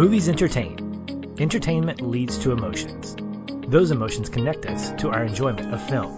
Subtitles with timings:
[0.00, 1.36] Movies entertain.
[1.38, 3.14] Entertainment leads to emotions.
[3.68, 6.16] Those emotions connect us to our enjoyment of film.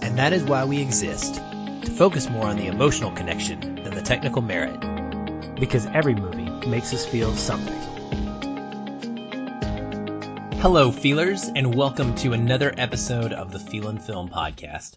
[0.00, 4.00] And that is why we exist to focus more on the emotional connection than the
[4.00, 4.78] technical merit.
[5.58, 7.74] Because every movie makes us feel something.
[10.60, 14.94] Hello, feelers, and welcome to another episode of the Feelin' Film podcast.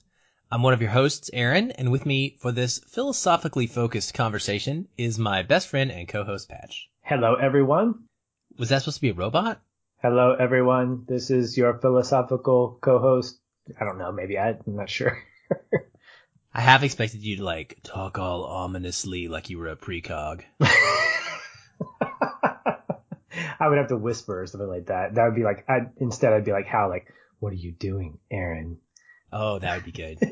[0.51, 5.17] I'm one of your hosts, Aaron, and with me for this philosophically focused conversation is
[5.17, 6.91] my best friend and co-host, Patch.
[7.07, 8.03] Hello, everyone.
[8.59, 9.61] Was that supposed to be a robot?
[10.01, 11.05] Hello, everyone.
[11.07, 13.39] This is your philosophical co-host.
[13.79, 14.11] I don't know.
[14.11, 15.17] Maybe I, I'm not sure.
[16.53, 20.41] I have expected you to like talk all ominously like you were a precog.
[20.59, 20.67] I
[23.69, 25.15] would have to whisper or something like that.
[25.15, 28.19] That would be like, I'd, instead I'd be like, how, like, what are you doing,
[28.29, 28.79] Aaron?
[29.31, 30.19] Oh, that would be good.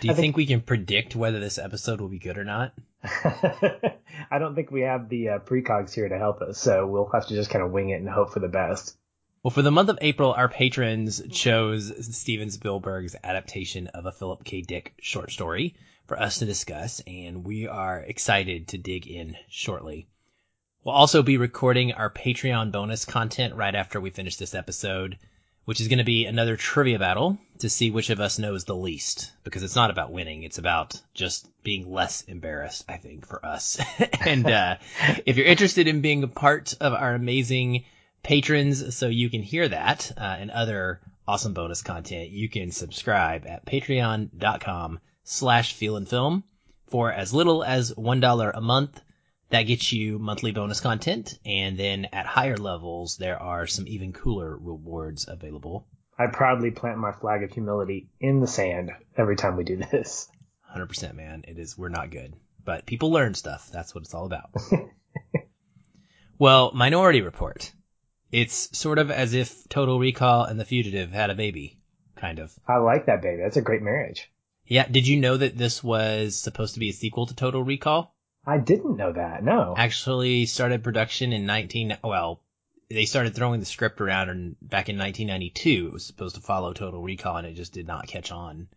[0.00, 2.72] Do you think, think, we can predict whether this episode will be good or not?
[4.30, 7.26] I don't think we have the uh, precogs here to help us, so we'll have
[7.28, 8.96] to just kind of wing it and hope for the best.
[9.42, 14.44] Well, for the month of April, our patrons chose Steven Spielberg's adaptation of a Philip
[14.44, 14.60] K.
[14.60, 20.08] Dick short story for us to discuss, and we are excited to dig in shortly.
[20.84, 25.16] We'll also be recording our Patreon bonus content right after we finish this episode
[25.70, 28.74] which is going to be another trivia battle to see which of us knows the
[28.74, 29.30] least.
[29.44, 33.80] Because it's not about winning, it's about just being less embarrassed, I think, for us.
[34.26, 34.78] and uh,
[35.26, 37.84] if you're interested in being a part of our amazing
[38.24, 43.46] patrons so you can hear that uh, and other awesome bonus content, you can subscribe
[43.46, 46.42] at patreon.com slash feelin film
[46.88, 49.00] for as little as $1 a month
[49.50, 54.12] that gets you monthly bonus content, and then at higher levels, there are some even
[54.12, 55.86] cooler rewards available.
[56.18, 60.28] I proudly plant my flag of humility in the sand every time we do this.
[60.74, 61.44] 100%, man.
[61.48, 62.34] It is, we're not good.
[62.64, 63.70] But people learn stuff.
[63.72, 64.50] That's what it's all about.
[66.38, 67.72] well, Minority Report.
[68.30, 71.80] It's sort of as if Total Recall and The Fugitive had a baby.
[72.16, 72.52] Kind of.
[72.68, 73.42] I like that baby.
[73.42, 74.30] That's a great marriage.
[74.66, 74.86] Yeah.
[74.86, 78.14] Did you know that this was supposed to be a sequel to Total Recall?
[78.46, 79.44] I didn't know that.
[79.44, 79.74] No.
[79.76, 82.40] Actually started production in 19 well,
[82.88, 85.86] they started throwing the script around in, back in 1992.
[85.86, 88.68] It was supposed to follow Total Recall and it just did not catch on.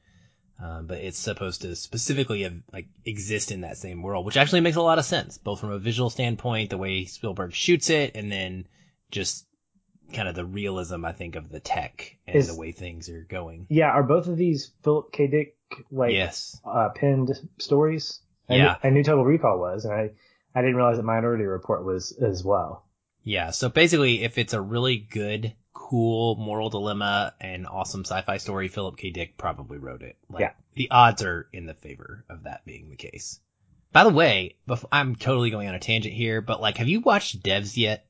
[0.63, 4.62] Uh, but it's supposed to specifically have, like exist in that same world, which actually
[4.62, 8.16] makes a lot of sense, both from a visual standpoint, the way Spielberg shoots it,
[8.16, 8.66] and then
[9.12, 9.45] just
[10.13, 13.25] kind of the realism, I think, of the tech and Is, the way things are
[13.28, 13.66] going.
[13.69, 15.28] Yeah, are both of these Philip K.
[15.28, 15.57] Dick
[15.91, 16.62] like yes.
[16.63, 18.19] uh, pinned stories?
[18.49, 18.63] I yeah.
[18.63, 20.11] Knew, I knew Total Recall was, and I,
[20.53, 22.85] I didn't realize that Minority Report was as well.
[23.23, 23.51] Yeah.
[23.51, 28.97] So basically, if it's a really good, cool moral dilemma and awesome sci-fi story, Philip
[28.97, 29.11] K.
[29.11, 30.17] Dick probably wrote it.
[30.29, 30.51] Like, yeah.
[30.75, 33.39] The odds are in the favor of that being the case.
[33.91, 34.55] By the way,
[34.91, 38.07] I'm totally going on a tangent here, but like, have you watched Devs yet?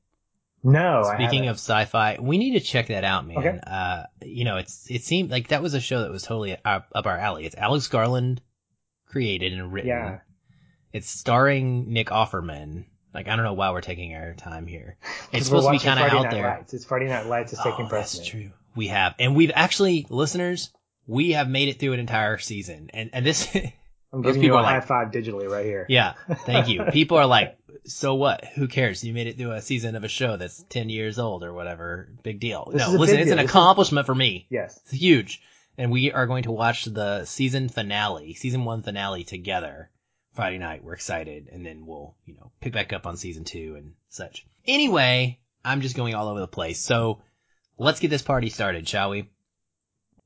[0.64, 1.04] No.
[1.14, 3.38] Speaking of sci-fi, we need to check that out, man.
[3.38, 3.60] Okay.
[3.68, 6.88] Uh, you know, it's it seemed like that was a show that was totally up,
[6.96, 7.46] up our alley.
[7.46, 8.42] It's Alex Garland
[9.14, 9.90] created and written.
[9.90, 10.20] Yeah.
[10.92, 12.86] It's starring Nick Offerman.
[13.14, 14.98] Like I don't know why we're taking our time here.
[15.32, 16.44] It's supposed to be kind of out there.
[16.44, 16.74] Lights.
[16.76, 18.26] It's Friday Night Lights is oh, taking oh, precedent.
[18.26, 18.52] That's true.
[18.76, 20.72] We have, and we've actually, listeners,
[21.08, 23.56] we have made it through an entire season, and and this.
[24.14, 25.88] I'm giving you a high like, five digitally right here.
[25.90, 26.14] Yeah,
[26.46, 26.84] thank you.
[26.92, 28.46] people are like, so what?
[28.46, 29.04] Who cares?
[29.04, 32.10] You made it through a season of a show that's ten years old or whatever.
[32.22, 32.70] Big deal.
[32.72, 33.40] This no, listen, it's deal.
[33.40, 34.08] an accomplishment is...
[34.08, 34.46] for me.
[34.52, 35.42] Yes, it's huge
[35.78, 39.90] and we are going to watch the season finale, season one finale together
[40.34, 40.84] Friday night.
[40.84, 44.46] We're excited, and then we'll, you know, pick back up on season two and such.
[44.66, 46.80] Anyway, I'm just going all over the place.
[46.80, 47.22] So
[47.78, 49.30] let's get this party started, shall we?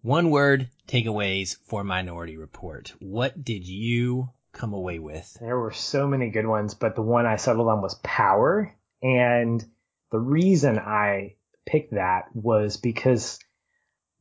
[0.01, 2.93] One word takeaways for Minority Report.
[2.99, 5.37] What did you come away with?
[5.39, 8.73] There were so many good ones, but the one I settled on was power.
[9.01, 9.63] And
[10.11, 11.35] the reason I
[11.65, 13.39] picked that was because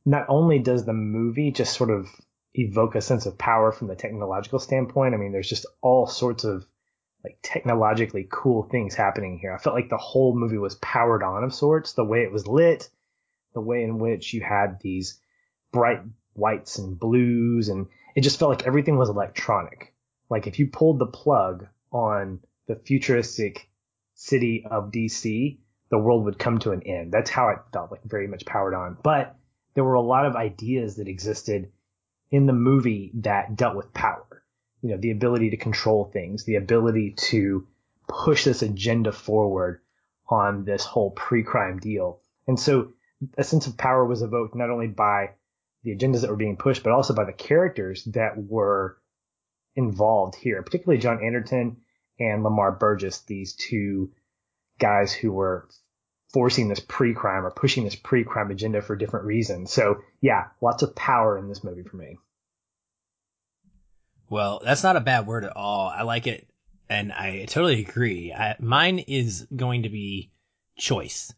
[0.07, 2.07] not only does the movie just sort of
[2.53, 6.45] evoke a sense of power from the technological standpoint, I mean, there's just all sorts
[6.45, 6.65] of
[7.25, 9.53] like technologically cool things happening here.
[9.53, 12.47] I felt like the whole movie was powered on of sorts, the way it was
[12.47, 12.89] lit,
[13.53, 15.19] the way in which you had these
[15.73, 15.99] bright
[16.35, 19.93] whites and blues, and it just felt like everything was electronic.
[20.29, 23.69] Like if you pulled the plug on the futuristic
[24.15, 25.57] city of DC,
[25.89, 27.11] the world would come to an end.
[27.11, 28.95] That's how it felt like very much powered on.
[29.03, 29.35] But
[29.77, 31.71] there were a lot of ideas that existed
[32.31, 34.43] in the movie that dealt with power.
[34.81, 37.67] You know, the ability to control things, the ability to
[38.07, 39.81] push this agenda forward
[40.27, 42.21] on this whole pre-crime deal.
[42.47, 42.93] And so
[43.37, 45.33] a sense of power was evoked not only by
[45.83, 48.97] the agendas that were being pushed, but also by the characters that were
[49.75, 51.77] involved here, particularly John Anderton
[52.19, 54.11] and Lamar Burgess, these two
[54.79, 55.69] guys who were
[56.33, 59.71] forcing this pre-crime or pushing this pre-crime agenda for different reasons.
[59.71, 62.17] So yeah, lots of power in this movie for me.
[64.29, 65.87] Well, that's not a bad word at all.
[65.87, 66.49] I like it,
[66.89, 68.33] and I totally agree.
[68.33, 70.31] I, mine is going to be
[70.77, 71.33] choice,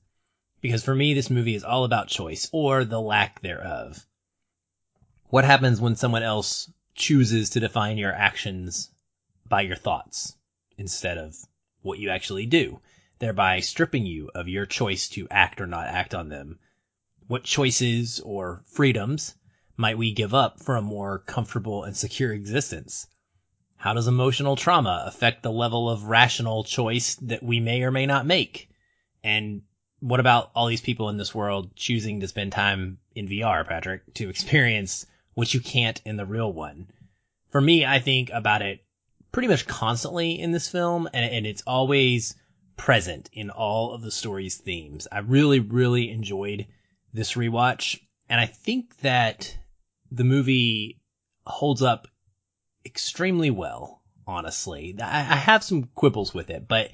[0.59, 4.03] because for me, this movie is all about choice or the lack thereof.
[5.27, 8.89] What happens when someone else chooses to define your actions
[9.47, 10.35] by your thoughts
[10.77, 11.35] instead of
[11.83, 12.79] what you actually do,
[13.19, 16.57] thereby stripping you of your choice to act or not act on them?
[17.27, 19.35] What choices or freedoms
[19.77, 23.07] might we give up for a more comfortable and secure existence?
[23.77, 28.05] How does emotional trauma affect the level of rational choice that we may or may
[28.05, 28.69] not make?
[29.23, 29.61] And
[29.99, 34.13] what about all these people in this world choosing to spend time in VR, Patrick,
[34.15, 36.87] to experience what you can't in the real one?
[37.49, 38.83] For me, I think about it
[39.31, 42.35] pretty much constantly in this film, and, and it's always
[42.79, 45.05] present in all of the story's themes.
[45.11, 46.65] I really, really enjoyed
[47.13, 47.99] this rewatch,
[48.29, 49.55] and I think that
[50.11, 51.01] the movie
[51.45, 52.07] holds up
[52.85, 54.95] extremely well, honestly.
[55.01, 56.91] I, I have some quibbles with it, but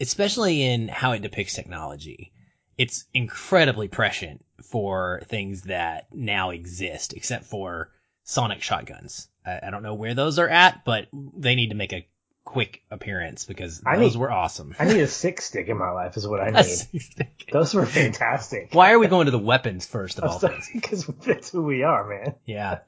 [0.00, 2.32] especially in how it depicts technology.
[2.76, 7.90] It's incredibly prescient for things that now exist, except for
[8.22, 9.28] sonic shotguns.
[9.46, 12.06] I, I don't know where those are at, but they need to make a
[12.44, 14.74] quick appearance because I those need- were awesome.
[14.78, 17.28] I need a sick stick in my life is what I need.
[17.52, 18.70] Those were fantastic.
[18.72, 20.68] Why are we going to the weapons first of all things?
[20.72, 22.34] Because that's who we are, man.
[22.44, 22.78] Yeah.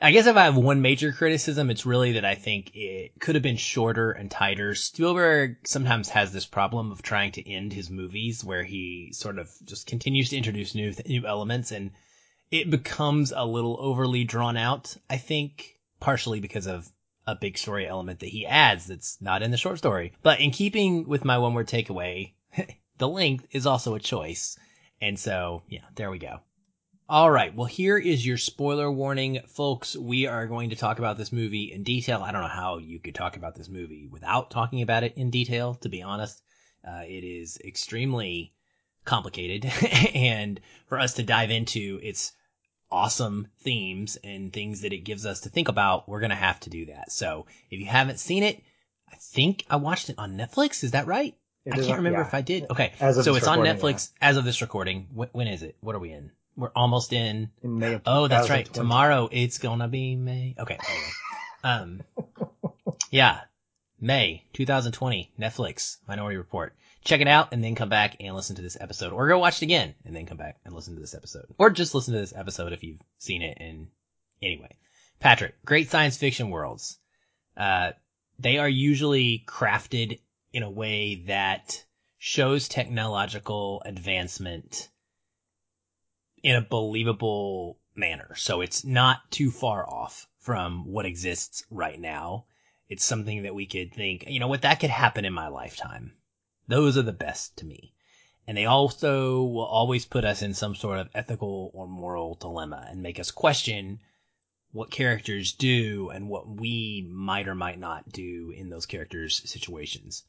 [0.00, 3.34] I guess if I have one major criticism, it's really that I think it could
[3.34, 4.74] have been shorter and tighter.
[4.74, 9.50] Spielberg sometimes has this problem of trying to end his movies where he sort of
[9.64, 11.92] just continues to introduce new, new elements and
[12.50, 16.86] it becomes a little overly drawn out, I think, partially because of
[17.26, 20.12] a big story element that he adds that's not in the short story.
[20.22, 22.34] But in keeping with my one word takeaway,
[22.98, 24.56] the length is also a choice.
[25.00, 26.40] And so, yeah, there we go.
[27.08, 27.54] All right.
[27.54, 29.94] Well, here is your spoiler warning, folks.
[29.94, 32.20] We are going to talk about this movie in detail.
[32.20, 35.30] I don't know how you could talk about this movie without talking about it in
[35.30, 36.42] detail, to be honest.
[36.86, 38.54] Uh, it is extremely
[39.04, 39.64] complicated.
[40.14, 42.32] and for us to dive into its
[42.90, 46.60] awesome themes and things that it gives us to think about, we're going to have
[46.60, 47.12] to do that.
[47.12, 48.62] So if you haven't seen it,
[49.10, 50.84] I think I watched it on Netflix.
[50.84, 51.34] Is that right?
[51.64, 52.26] It I can't on- remember yeah.
[52.26, 52.66] if I did.
[52.70, 52.92] Okay.
[52.98, 55.08] So it's on Netflix as of this recording.
[55.12, 55.76] When, when is it?
[55.80, 56.30] What are we in?
[56.56, 57.50] We're almost in.
[57.62, 58.72] In May of Oh, that's right.
[58.72, 60.54] Tomorrow it's gonna be May.
[60.58, 60.78] Okay.
[60.88, 61.10] Anyway.
[61.64, 62.02] Um,
[63.10, 63.40] yeah,
[64.00, 66.74] May 2020, Netflix Minority Report.
[67.06, 69.62] Check it out and then come back and listen to this episode, or go watch
[69.62, 72.20] it again and then come back and listen to this episode, or just listen to
[72.20, 73.58] this episode if you've seen it.
[73.60, 73.86] And
[74.42, 74.76] anyway,
[75.20, 76.98] Patrick, great science fiction worlds.
[77.56, 77.92] Uh,
[78.40, 80.18] they are usually crafted
[80.52, 81.84] in a way that
[82.18, 84.88] shows technological advancement
[86.42, 88.34] in a believable manner.
[88.34, 92.46] So it's not too far off from what exists right now.
[92.88, 96.12] It's something that we could think, you know what, that could happen in my lifetime.
[96.68, 97.92] Those are the best to me.
[98.46, 102.86] And they also will always put us in some sort of ethical or moral dilemma
[102.88, 104.00] and make us question
[104.72, 110.24] what characters do and what we might or might not do in those characters' situations.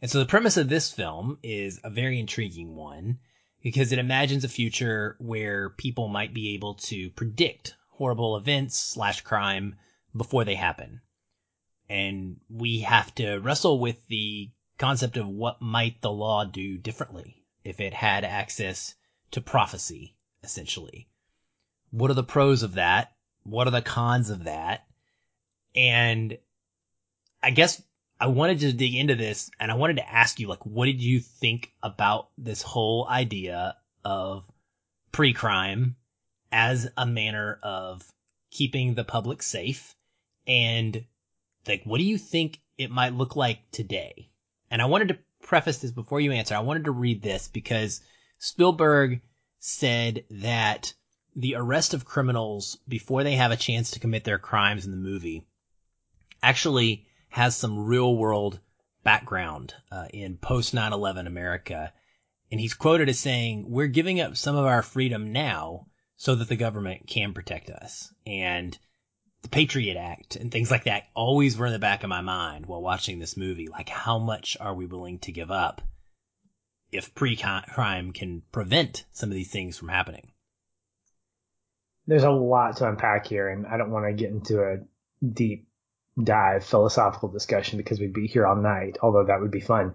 [0.00, 3.18] And so the premise of this film is a very intriguing one
[3.62, 9.20] because it imagines a future where people might be able to predict horrible events slash
[9.20, 9.76] crime
[10.16, 11.02] before they happen.
[11.88, 14.50] And we have to wrestle with the
[14.80, 18.94] concept of what might the law do differently if it had access
[19.30, 21.06] to prophecy, essentially.
[21.90, 23.12] What are the pros of that?
[23.42, 24.86] What are the cons of that?
[25.74, 26.38] And
[27.42, 27.82] I guess
[28.18, 31.02] I wanted to dig into this and I wanted to ask you, like, what did
[31.02, 34.44] you think about this whole idea of
[35.12, 35.96] pre-crime
[36.50, 38.02] as a manner of
[38.50, 39.94] keeping the public safe?
[40.46, 41.04] And
[41.68, 44.29] like, what do you think it might look like today?
[44.70, 46.54] And I wanted to preface this before you answer.
[46.54, 48.00] I wanted to read this because
[48.38, 49.20] Spielberg
[49.58, 50.94] said that
[51.34, 54.96] the arrest of criminals before they have a chance to commit their crimes in the
[54.96, 55.46] movie
[56.42, 58.60] actually has some real world
[59.02, 61.92] background uh, in post 9/11 America,
[62.50, 65.86] and he's quoted as saying, "We're giving up some of our freedom now
[66.16, 68.78] so that the government can protect us." And
[69.42, 72.66] the Patriot Act and things like that always were in the back of my mind
[72.66, 73.68] while watching this movie.
[73.68, 75.80] Like, how much are we willing to give up
[76.92, 80.30] if pre-crime can prevent some of these things from happening?
[82.06, 84.78] There's a lot to unpack here, and I don't want to get into a
[85.26, 85.68] deep
[86.22, 89.94] dive philosophical discussion because we'd be here all night, although that would be fun.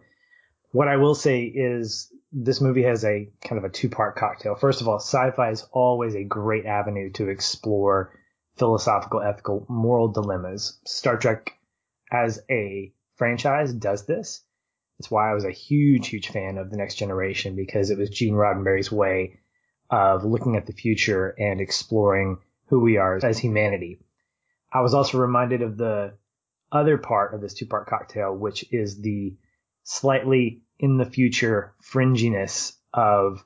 [0.72, 4.56] What I will say is this movie has a kind of a two part cocktail.
[4.56, 8.12] First of all, sci-fi is always a great avenue to explore
[8.58, 10.80] philosophical, ethical, moral dilemmas.
[10.86, 11.58] Star Trek
[12.12, 14.44] as a franchise does this.
[15.00, 18.10] It's why I was a huge, huge fan of The Next Generation because it was
[18.10, 19.40] Gene Roddenberry's way
[19.90, 24.00] of looking at the future and exploring who we are as humanity.
[24.72, 26.14] I was also reminded of the
[26.72, 29.36] other part of this two part cocktail, which is the
[29.84, 33.44] slightly in the future fringiness of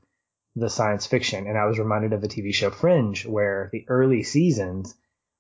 [0.56, 1.48] the science fiction.
[1.48, 4.96] And I was reminded of the TV show Fringe, where the early seasons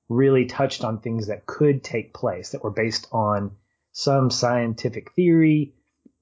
[0.09, 3.51] really touched on things that could take place that were based on
[3.91, 5.73] some scientific theory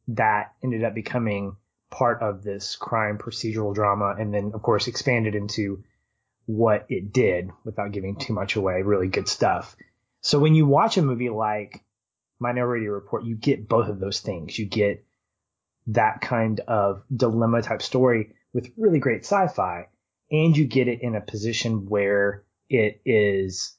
[0.09, 1.55] that ended up becoming
[1.89, 5.83] part of this crime procedural drama and then of course expanded into
[6.45, 9.75] what it did without giving too much away really good stuff.
[10.21, 11.83] So when you watch a movie like
[12.39, 14.59] minority report you get both of those things.
[14.59, 15.05] You get
[15.87, 19.87] that kind of dilemma type story with really great sci-fi
[20.29, 23.76] and you get it in a position where it is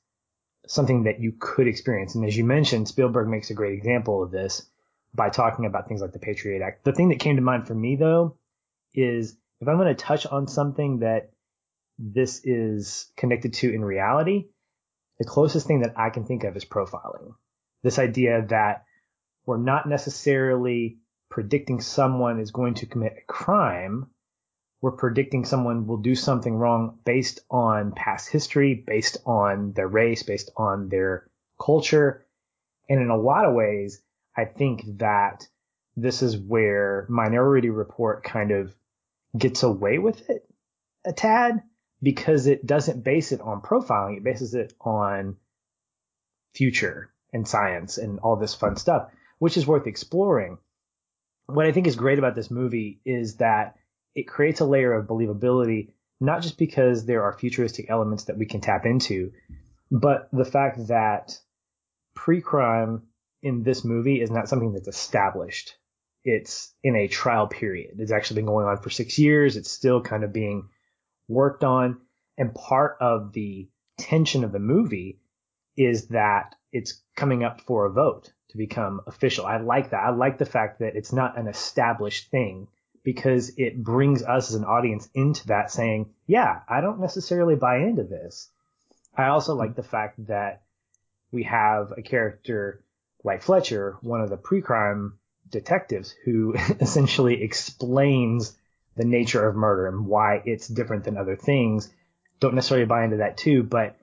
[0.69, 2.15] something that you could experience.
[2.15, 4.69] And as you mentioned, Spielberg makes a great example of this
[5.15, 6.85] by talking about things like the Patriot Act.
[6.85, 8.37] The thing that came to mind for me though
[8.95, 11.31] is if I'm going to touch on something that
[11.99, 14.47] this is connected to in reality,
[15.19, 17.35] the closest thing that I can think of is profiling.
[17.83, 18.85] This idea that
[19.47, 20.99] we're not necessarily
[21.31, 24.11] predicting someone is going to commit a crime.
[24.81, 30.23] We're predicting someone will do something wrong based on past history, based on their race,
[30.23, 31.29] based on their
[31.61, 32.25] culture.
[32.89, 34.01] And in a lot of ways,
[34.37, 35.47] I think that
[35.97, 38.73] this is where Minority Report kind of
[39.37, 40.49] gets away with it
[41.05, 41.63] a tad
[42.01, 44.19] because it doesn't base it on profiling.
[44.19, 45.37] It bases it on
[46.55, 50.59] future and science and all this fun stuff, which is worth exploring
[51.49, 53.77] what I think is great about this movie is that
[54.19, 58.47] it creates a layer of believability, not just because there are futuristic elements that we
[58.47, 59.33] can tap into,
[59.93, 61.39] but the fact that
[62.17, 63.05] pre-crime
[63.43, 65.77] in this movie is not something that's established.
[66.25, 68.01] It's in a trial period.
[68.01, 69.57] It's actually been going on for six years.
[69.57, 70.69] It's still kind of being
[71.29, 72.01] worked on.
[72.37, 75.21] And part of the tension of the movie
[75.77, 79.47] is that it's coming up for a vote to become official.
[79.47, 80.03] I like that.
[80.03, 82.67] I like the fact that it's not an established thing
[83.09, 87.79] because it brings us as an audience into that saying, yeah, I don't necessarily buy
[87.79, 88.51] into this.
[89.17, 90.61] I also like the fact that
[91.33, 92.85] we have a character
[93.25, 98.55] like Fletcher, one of the pre-crime detectives who essentially explains
[98.95, 101.91] the nature of murder and why it's different than other things.
[102.41, 103.97] Don't necessarily buy into that too, but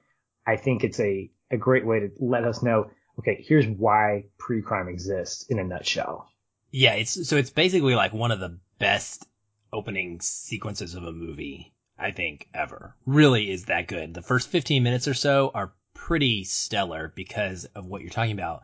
[0.47, 4.89] I think it's a, a great way to let us know okay, here's why pre-crime
[4.89, 6.27] exists in a nutshell.
[6.77, 9.25] Yeah, it's so it's basically like one of the best
[9.71, 12.93] opening sequences of a movie I think ever.
[13.05, 14.13] Really is that good.
[14.13, 18.63] The first 15 minutes or so are pretty stellar because of what you're talking about.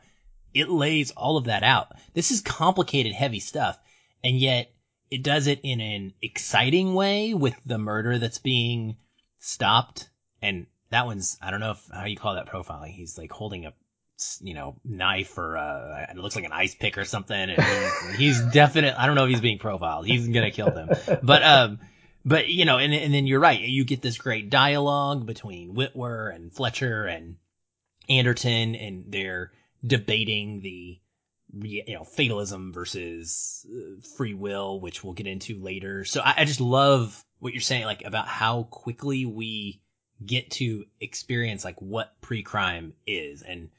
[0.54, 1.94] It lays all of that out.
[2.14, 3.80] This is complicated, heavy stuff,
[4.22, 4.74] and yet
[5.10, 8.98] it does it in an exciting way with the murder that's being
[9.40, 10.10] stopped.
[10.42, 12.92] And that one's, I don't know if, how you call that profiling.
[12.92, 13.74] He's like holding a
[14.42, 17.50] you know, knife or uh, it looks like an ice pick or something.
[17.50, 18.96] And he, he's definite.
[18.98, 20.08] I don't know if he's being profiled.
[20.08, 20.90] He's gonna kill them.
[21.24, 21.80] But um,
[22.26, 23.60] but you know, and and then you're right.
[23.60, 27.38] You get this great dialogue between Witwer and Fletcher and
[28.10, 29.52] Anderton, and they're
[29.86, 31.00] debating the
[31.54, 36.06] you know fatalism versus uh, free will, which we'll get into later.
[36.06, 39.82] So I, I just love what you're saying, like about how quickly we
[40.24, 43.70] get to experience like what pre-crime is and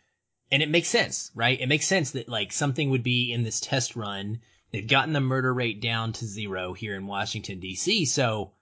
[0.52, 1.58] and it makes sense, right?
[1.58, 4.40] It makes sense that like something would be in this test run.
[4.70, 8.06] They've gotten the murder rate down to zero here in Washington DC.
[8.06, 8.52] So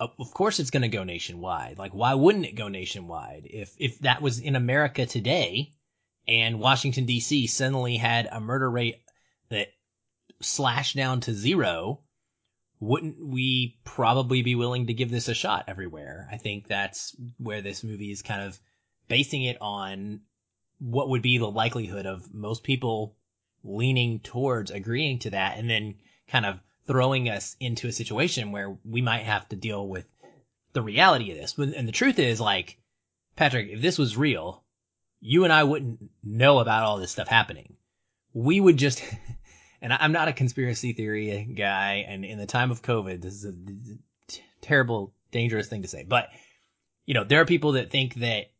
[0.00, 1.78] of course it's going to go nationwide.
[1.78, 3.46] Like why wouldn't it go nationwide?
[3.48, 5.74] If, if that was in America today
[6.26, 8.96] and Washington DC suddenly had a murder rate
[9.48, 9.68] that
[10.40, 12.00] slashed down to zero,
[12.80, 16.28] wouldn't we probably be willing to give this a shot everywhere?
[16.32, 18.58] I think that's where this movie is kind of
[19.06, 20.22] basing it on
[20.82, 23.14] what would be the likelihood of most people
[23.62, 25.94] leaning towards agreeing to that and then
[26.26, 30.04] kind of throwing us into a situation where we might have to deal with
[30.72, 31.56] the reality of this.
[31.56, 32.78] And the truth is like,
[33.36, 34.64] Patrick, if this was real,
[35.20, 37.74] you and I wouldn't know about all this stuff happening.
[38.34, 39.04] We would just,
[39.82, 42.04] and I'm not a conspiracy theory guy.
[42.08, 46.30] And in the time of COVID, this is a terrible, dangerous thing to say, but
[47.06, 48.51] you know, there are people that think that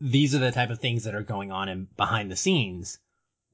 [0.00, 2.98] these are the type of things that are going on in behind the scenes.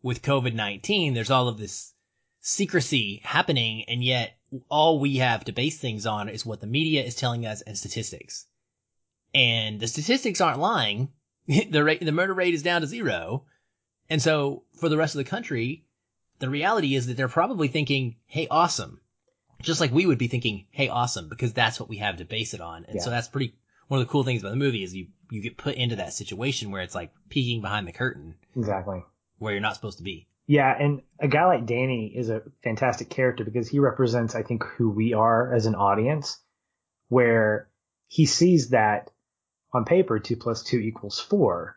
[0.02, 1.92] With COVID-19, there's all of this
[2.40, 4.36] secrecy happening, and yet
[4.68, 7.76] all we have to base things on is what the media is telling us and
[7.76, 8.46] statistics.
[9.34, 11.10] And the statistics aren't lying.
[11.70, 13.44] the rate, the murder rate is down to zero.
[14.08, 15.84] And so for the rest of the country,
[16.38, 19.00] the reality is that they're probably thinking, Hey, awesome.
[19.62, 22.54] Just like we would be thinking, Hey, awesome, because that's what we have to base
[22.54, 22.84] it on.
[22.86, 23.02] And Yeah.
[23.02, 23.54] so that's pretty,
[23.90, 26.12] one of the cool things about the movie is you, you get put into that
[26.12, 29.02] situation where it's like peeking behind the curtain Exactly.
[29.40, 30.28] where you're not supposed to be.
[30.46, 34.62] Yeah, and a guy like Danny is a fantastic character because he represents, I think,
[34.62, 36.38] who we are as an audience,
[37.08, 37.68] where
[38.06, 39.10] he sees that
[39.72, 41.76] on paper, two plus two equals four.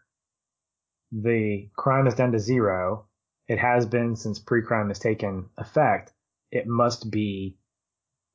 [1.12, 3.08] The crime is down to zero.
[3.48, 6.14] It has been since pre-crime has taken effect.
[6.52, 7.58] It must be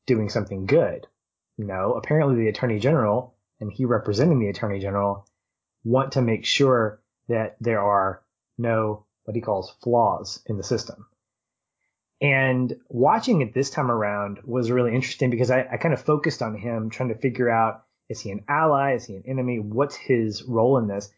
[0.08, 1.06] doing something good.
[1.56, 5.26] No, apparently the attorney general and he representing the attorney general
[5.84, 8.22] want to make sure that there are
[8.56, 11.06] no what he calls flaws in the system.
[12.20, 16.42] And watching it this time around was really interesting because I, I kind of focused
[16.42, 18.94] on him trying to figure out is he an ally?
[18.94, 19.58] Is he an enemy?
[19.58, 21.10] What's his role in this?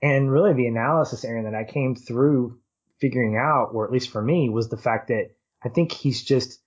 [0.00, 2.58] And really the analysis, Aaron, that I came through
[3.00, 6.60] figuring out, or at least for me, was the fact that I think he's just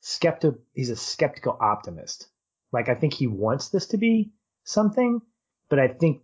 [0.00, 0.58] skeptical.
[0.74, 2.28] He's a skeptical optimist.
[2.72, 4.32] Like I think he wants this to be
[4.68, 5.20] something,
[5.68, 6.22] but I think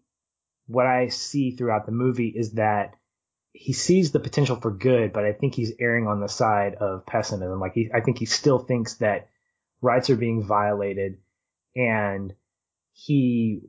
[0.67, 2.95] what I see throughout the movie is that
[3.53, 7.07] he sees the potential for good, but I think he's erring on the side of
[7.07, 7.61] pessimism.
[7.61, 9.29] Like he, I think he still thinks that
[9.81, 11.19] rights are being violated
[11.77, 12.35] and
[12.93, 13.63] he,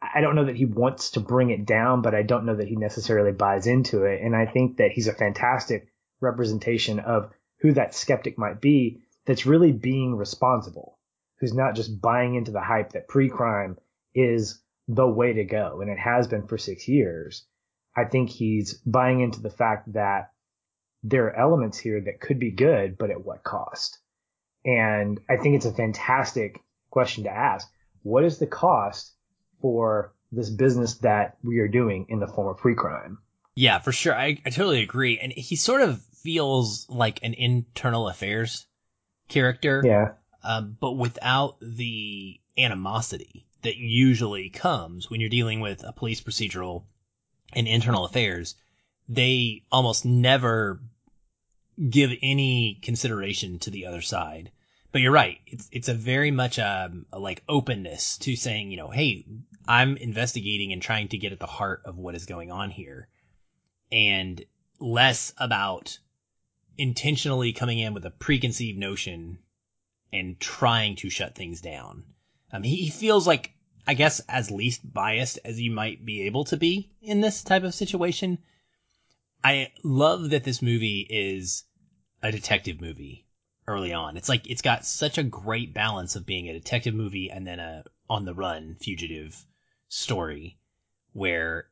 [0.00, 2.68] I don't know that he wants to bring it down, but I don't know that
[2.68, 4.20] he necessarily buys into it.
[4.22, 5.88] And I think that he's a fantastic
[6.20, 10.98] representation of who that skeptic might be that's really being responsible,
[11.40, 13.76] who's not just buying into the hype that pre-crime
[14.14, 15.80] is the way to go.
[15.80, 17.44] And it has been for six years.
[17.96, 20.32] I think he's buying into the fact that
[21.02, 23.98] there are elements here that could be good, but at what cost?
[24.64, 27.68] And I think it's a fantastic question to ask.
[28.02, 29.12] What is the cost
[29.60, 33.18] for this business that we are doing in the form of pre-crime?
[33.54, 34.14] Yeah, for sure.
[34.14, 35.18] I, I totally agree.
[35.18, 38.66] And he sort of feels like an internal affairs
[39.28, 39.82] character.
[39.84, 40.12] Yeah.
[40.42, 46.84] um, but without the animosity that usually comes when you're dealing with a police procedural
[47.52, 48.54] and internal affairs.
[49.08, 50.80] They almost never
[51.90, 54.50] give any consideration to the other side.
[54.92, 55.38] But you're right.
[55.46, 59.26] It's it's a very much um, a like openness to saying, you know, hey,
[59.66, 63.08] I'm investigating and trying to get at the heart of what is going on here,
[63.90, 64.40] and
[64.78, 65.98] less about
[66.78, 69.38] intentionally coming in with a preconceived notion
[70.12, 72.04] and trying to shut things down.
[72.52, 73.53] Um, he, he feels like,
[73.86, 77.64] I guess, as least biased as you might be able to be in this type
[77.64, 78.38] of situation.
[79.42, 81.64] I love that this movie is
[82.22, 83.26] a detective movie
[83.66, 84.16] early on.
[84.16, 87.60] It's like, it's got such a great balance of being a detective movie and then
[87.60, 89.44] a on the run fugitive
[89.88, 90.58] story
[91.12, 91.68] where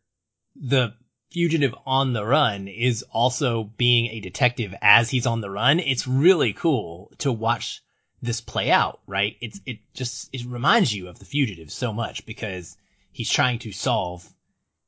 [0.57, 0.94] the
[1.31, 5.81] fugitive on the run is also being a detective as he's on the run.
[5.81, 7.83] It's really cool to watch
[8.22, 9.37] this play out, right?
[9.40, 12.76] It's, it just, it reminds you of the fugitive so much because
[13.11, 14.26] he's trying to solve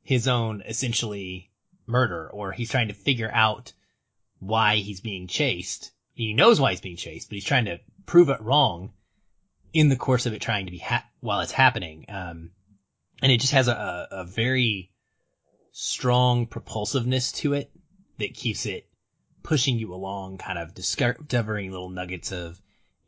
[0.02, 1.50] his own essentially
[1.86, 3.72] murder or he's trying to figure out
[4.38, 5.90] why he's being chased.
[6.14, 8.92] He knows why he's being chased, but he's trying to prove it wrong
[9.72, 12.04] in the course of it trying to be ha- while it's happening.
[12.08, 12.50] Um,
[13.20, 14.92] and it just has a, a very
[15.72, 17.70] strong propulsiveness to it
[18.18, 18.86] that keeps it
[19.42, 22.60] pushing you along, kind of discovering little nuggets of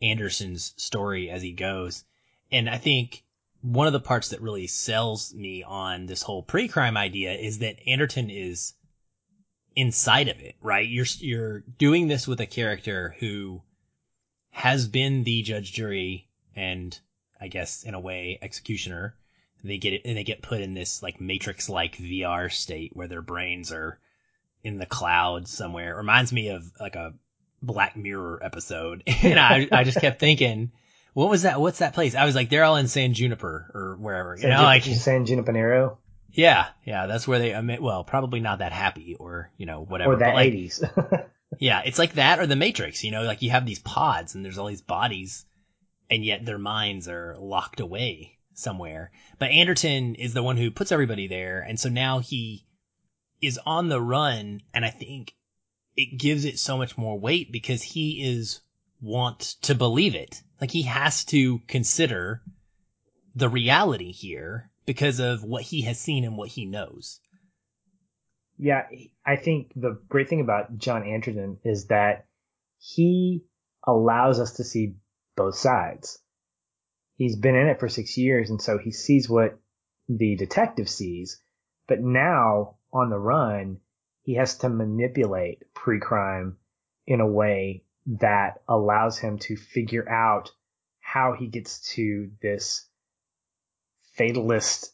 [0.03, 2.05] Anderton's story as he goes.
[2.51, 3.25] And I think
[3.63, 7.77] one of the parts that really sells me on this whole pre-crime idea is that
[7.87, 8.75] Anderton is
[9.75, 10.89] inside of it, right?
[10.89, 13.63] You're, you're doing this with a character who
[14.51, 16.99] has been the judge, jury, and
[17.41, 19.17] I guess in a way executioner.
[19.63, 23.23] They get it, and they get put in this like matrix-like VR state where their
[23.23, 23.99] brains are
[24.63, 25.95] in the clouds somewhere.
[25.95, 27.15] It reminds me of like a
[27.67, 29.03] Black Mirror episode.
[29.23, 30.73] And I, I just kept thinking,
[31.15, 31.61] what was that?
[31.61, 32.15] What's that place?
[32.15, 34.83] I was like, they're all in San Juniper or wherever, you San know, Jun- like,
[34.85, 35.99] San Junipero
[36.37, 40.13] yeah, yeah, that's where they, admit, well, probably not that happy or, you know, whatever.
[40.13, 41.29] or the like, 80s.
[41.59, 44.45] yeah, it's like that or the Matrix, you know, like you have these pods and
[44.45, 45.47] there's all these bodies
[46.11, 49.13] and yet their minds are locked away somewhere.
[49.39, 51.61] But Anderton is the one who puts everybody there.
[51.61, 52.67] And so now he
[53.41, 54.61] is on the run.
[54.75, 55.35] And I think
[55.97, 58.61] it gives it so much more weight because he is
[59.01, 60.43] want to believe it.
[60.61, 62.43] Like he has to consider
[63.35, 67.21] the reality here because of what he has seen and what he knows.
[68.59, 68.87] Yeah,
[69.25, 72.27] I think the great thing about John Anderton is that
[72.79, 73.45] he
[73.87, 74.95] allows us to see
[75.37, 76.19] both sides.
[77.17, 79.59] He's been in it for six years, and so he sees what
[80.09, 81.41] the detective sees,
[81.87, 83.81] but now on the run,
[84.27, 86.57] he has to manipulate pre-crime
[87.07, 90.51] in a way that allows him to figure out
[90.99, 92.89] how he gets to this
[94.15, 94.93] fatalist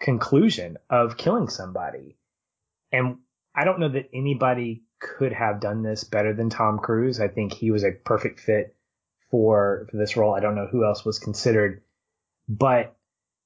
[0.00, 2.16] conclusion of killing somebody.
[2.90, 3.18] And
[3.54, 7.20] I don't know that anybody could have done this better than Tom Cruise.
[7.20, 8.74] I think he was a perfect fit
[9.30, 10.34] for, for this role.
[10.34, 11.82] I don't know who else was considered,
[12.48, 12.96] but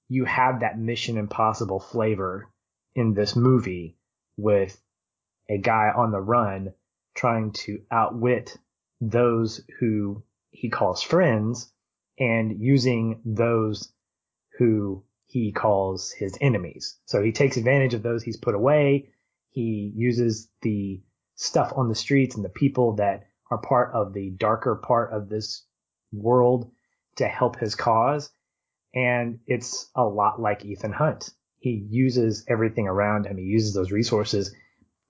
[0.09, 2.49] you have that Mission Impossible flavor
[2.95, 3.97] in this movie
[4.37, 4.81] with
[5.51, 6.73] a guy on the run
[7.15, 8.57] trying to outwit
[9.01, 11.73] those who he calls friends
[12.19, 13.93] and using those
[14.59, 16.99] who he calls his enemies.
[17.07, 19.11] So he takes advantage of those he's put away.
[19.51, 21.03] He uses the
[21.35, 25.29] stuff on the streets and the people that are part of the darker part of
[25.29, 25.65] this
[26.13, 26.71] world
[27.17, 28.31] to help his cause.
[28.95, 31.31] And it's a lot like Ethan Hunt.
[31.59, 33.37] He uses everything around him.
[33.37, 34.55] He uses those resources.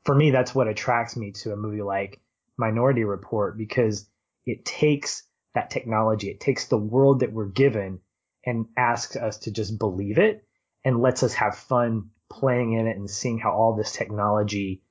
[0.05, 2.21] For me, that's what attracts me to a movie like
[2.57, 4.09] Minority Report because
[4.47, 8.01] it takes that technology, it takes the world that we're given
[8.45, 10.45] and asks us to just believe it
[10.85, 14.83] and lets us have fun playing in it and seeing how all this technology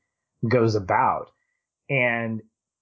[0.47, 1.31] goes about.
[1.89, 2.41] And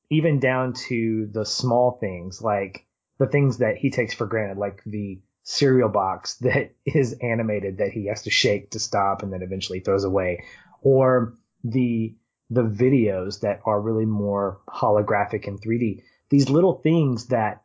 [0.09, 2.85] even down to the small things like
[3.19, 7.91] the things that he takes for granted, like the cereal box that is animated that
[7.91, 10.43] he has to shake to stop and then eventually throws away,
[10.81, 12.15] or the
[12.50, 16.02] the videos that are really more holographic and 3D.
[16.30, 17.63] These little things that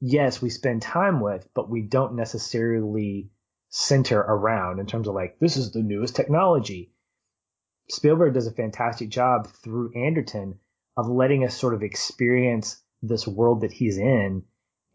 [0.00, 3.30] yes, we spend time with, but we don't necessarily
[3.70, 6.92] center around in terms of like, this is the newest technology.
[7.88, 10.58] Spielberg does a fantastic job through Anderton
[10.96, 14.42] of letting us sort of experience this world that he's in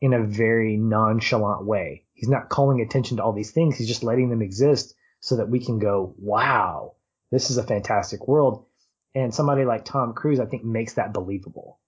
[0.02, 2.06] in a very nonchalant way.
[2.14, 3.78] He's not calling attention to all these things.
[3.78, 6.94] He's just letting them exist so that we can go, wow,
[7.32, 8.66] this is a fantastic world.
[9.16, 11.80] And somebody like Tom Cruise, I think makes that believable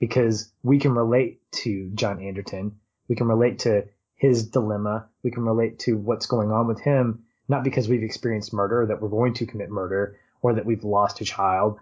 [0.00, 2.80] because we can relate to John Anderton.
[3.08, 3.84] We can relate to
[4.16, 5.08] his dilemma.
[5.22, 8.86] We can relate to what's going on with him, not because we've experienced murder or
[8.86, 11.78] that we're going to commit murder or that we've lost a child,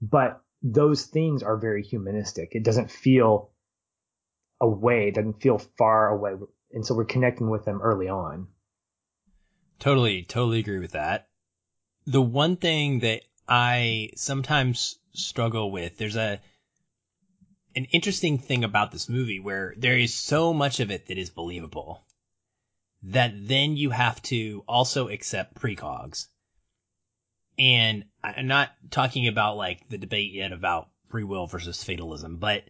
[0.00, 2.54] but those things are very humanistic.
[2.54, 3.50] It doesn't feel
[4.60, 5.08] away.
[5.08, 6.32] It doesn't feel far away.
[6.72, 8.48] And so we're connecting with them early on.
[9.78, 11.28] Totally, totally agree with that.
[12.06, 16.40] The one thing that I sometimes struggle with, there's a,
[17.74, 21.30] an interesting thing about this movie where there is so much of it that is
[21.30, 22.06] believable
[23.02, 26.28] that then you have to also accept precogs.
[27.58, 32.64] And I'm not talking about like the debate yet about free will versus fatalism, but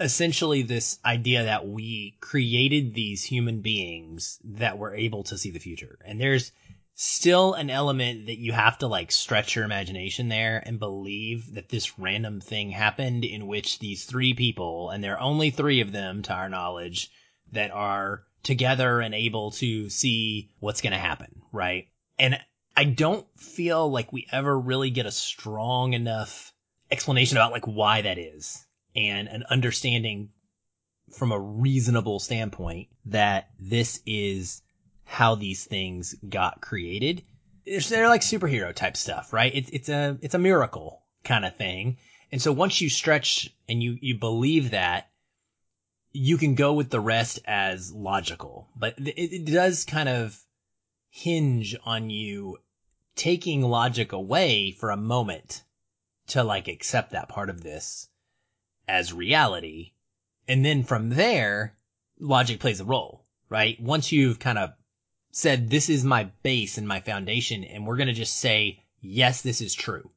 [0.00, 5.58] essentially this idea that we created these human beings that were able to see the
[5.58, 5.98] future.
[6.04, 6.52] And there's
[6.98, 11.68] still an element that you have to like stretch your imagination there and believe that
[11.68, 15.92] this random thing happened in which these three people, and there are only three of
[15.92, 17.10] them to our knowledge,
[17.52, 21.88] that are together and able to see what's going to happen, right?
[22.18, 22.40] And
[22.74, 26.54] I don't feel like we ever really get a strong enough
[26.90, 30.30] explanation about like why that is and an understanding
[31.12, 34.62] from a reasonable standpoint that this is
[35.06, 37.22] how these things got created.
[37.64, 39.52] They're like superhero type stuff, right?
[39.54, 41.96] It's, it's a, it's a miracle kind of thing.
[42.30, 45.08] And so once you stretch and you, you believe that,
[46.12, 50.38] you can go with the rest as logical, but it, it does kind of
[51.10, 52.58] hinge on you
[53.14, 55.62] taking logic away for a moment
[56.28, 58.08] to like accept that part of this
[58.88, 59.92] as reality.
[60.48, 61.76] And then from there,
[62.18, 63.80] logic plays a role, right?
[63.80, 64.72] Once you've kind of
[65.36, 69.42] said, this is my base and my foundation, and we're going to just say, yes,
[69.42, 70.10] this is true.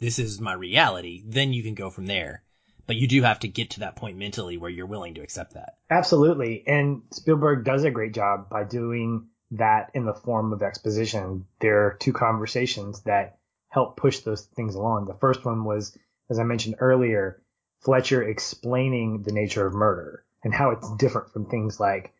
[0.00, 1.22] This is my reality.
[1.24, 2.42] Then you can go from there.
[2.88, 5.54] But you do have to get to that point mentally where you're willing to accept
[5.54, 5.78] that.
[5.90, 6.64] Absolutely.
[6.66, 11.46] And Spielberg does a great job by doing that in the form of exposition.
[11.60, 15.04] There are two conversations that help push those things along.
[15.04, 15.96] The first one was,
[16.30, 17.42] as I mentioned earlier,
[17.80, 22.12] Fletcher explaining the nature of murder and how it's different from things like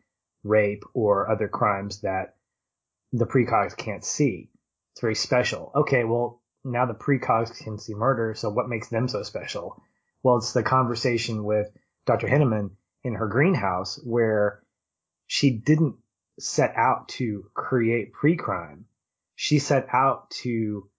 [0.47, 2.35] rape or other crimes that
[3.11, 4.49] the precogs can't see.
[4.93, 5.71] It's very special.
[5.75, 9.81] Okay, well, now the precogs can see murder, so what makes them so special?
[10.23, 11.67] Well, it's the conversation with
[12.05, 12.27] Dr.
[12.27, 12.71] Hineman
[13.03, 14.63] in her greenhouse where
[15.27, 15.95] she didn't
[16.39, 18.85] set out to create pre-crime.
[19.35, 20.89] She set out to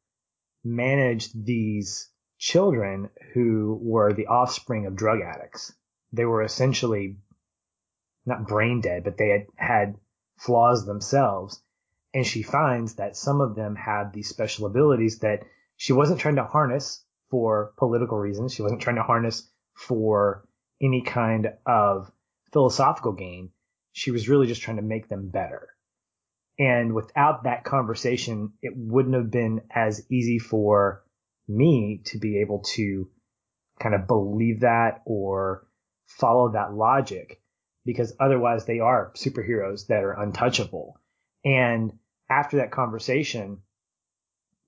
[0.65, 2.09] manage these
[2.39, 5.73] children who were the offspring of drug addicts.
[6.13, 7.17] They were essentially
[8.29, 9.95] not brain dead, but they had had
[10.37, 11.61] flaws themselves.
[12.15, 15.45] And she finds that some of them had these special abilities that
[15.77, 18.55] she wasn't trying to harness for political reasons.
[18.55, 20.47] She wasn't trying to harness for
[20.81, 22.11] any kind of
[22.53, 23.51] philosophical gain.
[23.93, 25.69] She was really just trying to make them better.
[26.59, 31.05] And without that conversation, it wouldn't have been as easy for
[31.47, 33.09] me to be able to
[33.79, 35.67] kind of believe that or
[36.07, 37.41] follow that logic
[37.89, 41.01] because otherwise they are superheroes that are untouchable.
[41.43, 41.99] And
[42.29, 43.63] after that conversation,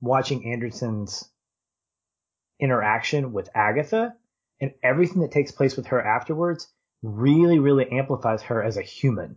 [0.01, 1.29] watching Anderton's
[2.59, 4.15] interaction with Agatha
[4.59, 6.67] and everything that takes place with her afterwards
[7.03, 9.37] really, really amplifies her as a human,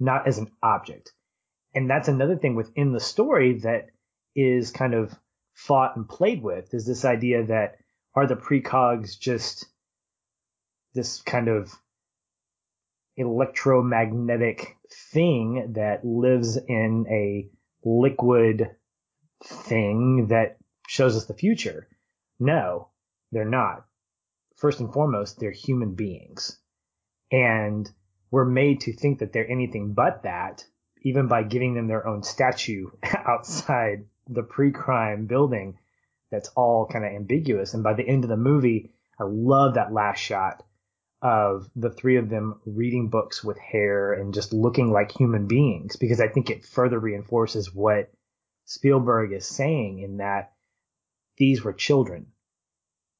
[0.00, 1.12] not as an object.
[1.72, 3.90] And that's another thing within the story that
[4.34, 5.16] is kind of
[5.54, 7.76] fought and played with is this idea that
[8.12, 9.66] are the precogs just
[10.94, 11.72] this kind of
[13.20, 14.76] electromagnetic
[15.12, 17.48] thing that lives in a
[17.84, 18.70] liquid
[19.44, 21.88] thing that shows us the future.
[22.38, 22.88] No,
[23.32, 23.84] they're not.
[24.56, 26.58] First and foremost, they're human beings.
[27.30, 27.88] And
[28.30, 30.64] we're made to think that they're anything but that,
[31.02, 32.88] even by giving them their own statue
[33.26, 35.78] outside the pre-crime building
[36.30, 37.74] that's all kind of ambiguous.
[37.74, 40.62] And by the end of the movie, I love that last shot
[41.22, 45.96] of the three of them reading books with hair and just looking like human beings
[45.96, 48.10] because I think it further reinforces what
[48.64, 50.52] Spielberg is saying in that
[51.36, 52.26] these were children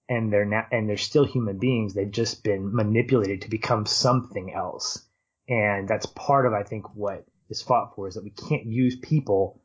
[0.08, 1.92] and they're not and they're still human beings.
[1.92, 5.04] They've just been manipulated to become something else.
[5.48, 8.96] And that's part of I think what is fought for is that we can't use
[8.96, 9.60] people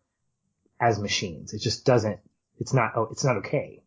[0.80, 1.54] as machines.
[1.54, 2.20] It just doesn't
[2.58, 3.82] it's not oh it's not okay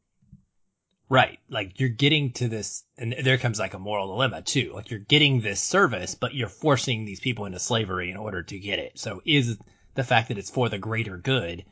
[1.10, 1.38] Right.
[1.48, 4.72] Like you're getting to this, and there comes like a moral dilemma too.
[4.74, 8.58] Like you're getting this service, but you're forcing these people into slavery in order to
[8.58, 8.98] get it.
[8.98, 9.56] So is
[9.94, 11.64] the fact that it's for the greater good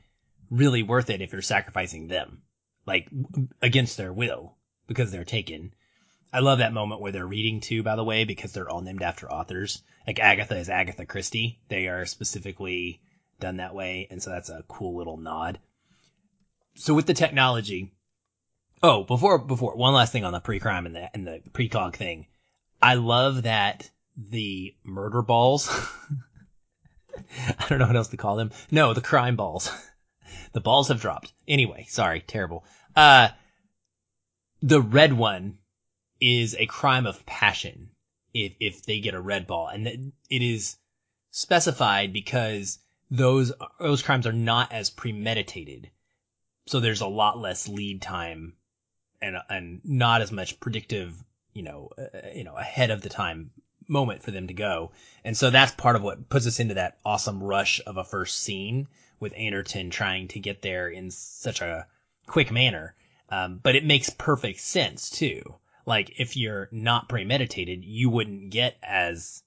[0.51, 2.43] really worth it if you're sacrificing them?
[2.87, 3.09] Like
[3.61, 5.75] against their will because they're taken.
[6.33, 9.03] I love that moment where they're reading too, by the way, because they're all named
[9.03, 9.83] after authors.
[10.07, 11.61] Like Agatha is Agatha Christie.
[11.69, 13.01] They are specifically
[13.39, 14.07] done that way.
[14.11, 15.59] And so that's a cool little nod.
[16.75, 17.93] So with the technology,
[18.83, 22.27] Oh, before before one last thing on the pre-crime and the and the precog thing.
[22.83, 25.69] I love that the murder balls.
[27.59, 28.51] I don't know what else to call them.
[28.71, 29.71] No, the crime balls.
[30.53, 31.33] the balls have dropped.
[31.49, 32.65] Anyway, sorry, terrible.
[32.95, 33.29] Uh,
[34.61, 35.59] the red one
[36.21, 37.91] is a crime of passion
[38.35, 40.77] if if they get a red ball, and it is
[41.31, 42.79] specified because
[43.11, 45.91] those those crimes are not as premeditated,
[46.67, 48.53] so there's a lot less lead time
[49.27, 53.51] and and not as much predictive, you know, uh, you know, ahead of the time
[53.89, 54.93] moment for them to go.
[55.25, 58.41] And so that's part of what puts us into that awesome rush of a first
[58.41, 58.89] scene
[59.21, 61.87] with Anderton trying to get there in such a
[62.27, 62.95] quick manner.
[63.29, 65.57] Um, but it makes perfect sense too.
[65.85, 69.43] Like if you're not premeditated, you wouldn't get as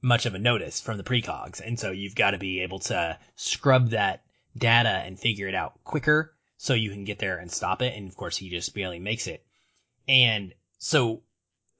[0.00, 1.60] much of a notice from the precogs.
[1.60, 4.22] And so you've got to be able to scrub that
[4.56, 7.96] data and figure it out quicker so you can get there and stop it.
[7.96, 9.46] And of course, he just barely makes it.
[10.06, 11.22] And so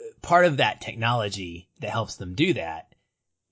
[0.01, 2.95] uh, part of that technology that helps them do that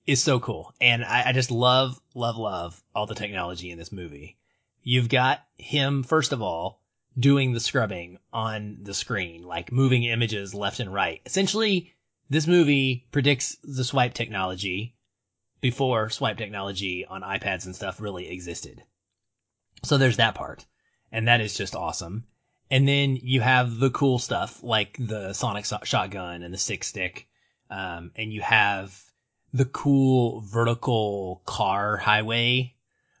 [0.05, 0.73] is so cool.
[0.79, 4.37] And I, I just love, love, love all the technology in this movie.
[4.81, 6.81] You've got him, first of all,
[7.19, 11.21] doing the scrubbing on the screen, like moving images left and right.
[11.25, 11.93] Essentially,
[12.29, 14.95] this movie predicts the swipe technology
[15.59, 18.81] before swipe technology on iPads and stuff really existed.
[19.83, 20.65] So there's that part
[21.11, 22.25] and that is just awesome.
[22.69, 26.83] And then you have the cool stuff like the sonic so- shotgun and the sick
[26.83, 27.27] stick,
[27.69, 29.01] um, and you have
[29.53, 32.75] the cool vertical car highway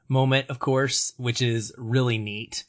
[0.09, 2.65] moment, of course, which is really neat.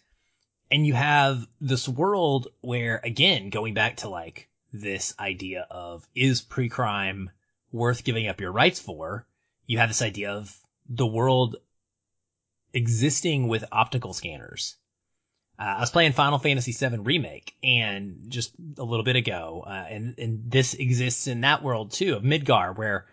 [0.71, 6.43] And you have this world where, again, going back to like this idea of is
[6.43, 7.31] pre-crime
[7.73, 9.27] worth giving up your rights for?
[9.67, 10.57] You have this idea of
[10.89, 11.57] the world
[12.73, 14.77] existing with optical scanners
[15.59, 19.87] uh, I was playing Final Fantasy VII Remake and just a little bit ago, uh,
[19.89, 23.07] and, and this exists in that world too of Midgar where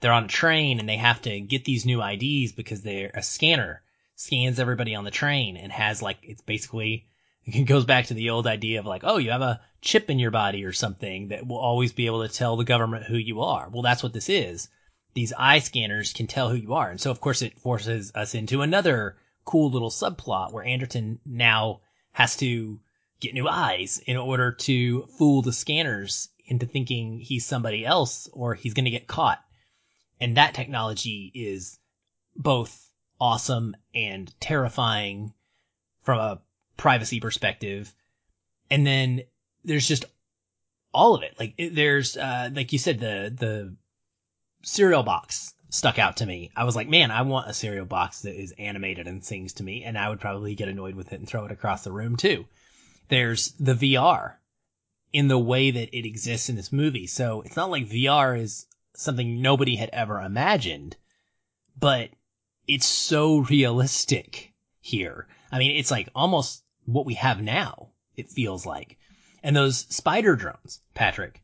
[0.00, 3.22] they're on a train and they have to get these new IDs because they're a
[3.22, 3.82] scanner
[4.14, 7.06] scans everybody on the train and has like, it's basically,
[7.44, 10.20] it goes back to the old idea of like, oh, you have a chip in
[10.20, 13.42] your body or something that will always be able to tell the government who you
[13.42, 13.68] are.
[13.68, 14.68] Well, that's what this is.
[15.14, 16.90] These eye scanners can tell who you are.
[16.90, 21.80] And so of course it forces us into another cool little subplot where Anderton now
[22.18, 22.80] has to
[23.20, 28.54] get new eyes in order to fool the scanners into thinking he's somebody else or
[28.54, 29.38] he's going to get caught.
[30.20, 31.78] And that technology is
[32.34, 35.32] both awesome and terrifying
[36.02, 36.42] from a
[36.76, 37.94] privacy perspective.
[38.68, 39.22] And then
[39.62, 40.04] there's just
[40.92, 41.36] all of it.
[41.38, 43.76] Like there's, uh, like you said, the, the
[44.64, 46.50] cereal box stuck out to me.
[46.56, 49.62] I was like, man, I want a cereal box that is animated and sings to
[49.62, 49.84] me.
[49.84, 52.46] And I would probably get annoyed with it and throw it across the room too.
[53.08, 54.34] There's the VR
[55.12, 57.06] in the way that it exists in this movie.
[57.06, 60.96] So it's not like VR is something nobody had ever imagined,
[61.78, 62.10] but
[62.66, 65.28] it's so realistic here.
[65.50, 67.90] I mean, it's like almost what we have now.
[68.16, 68.98] It feels like.
[69.42, 71.42] And those spider drones, Patrick,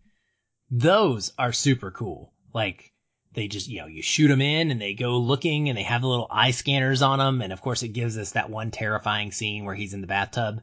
[0.71, 2.33] those are super cool.
[2.53, 2.93] Like
[3.35, 6.03] they just, you know, you shoot them in and they go looking and they have
[6.03, 7.43] the little eye scanners on them.
[7.43, 10.63] And of course it gives us that one terrifying scene where he's in the bathtub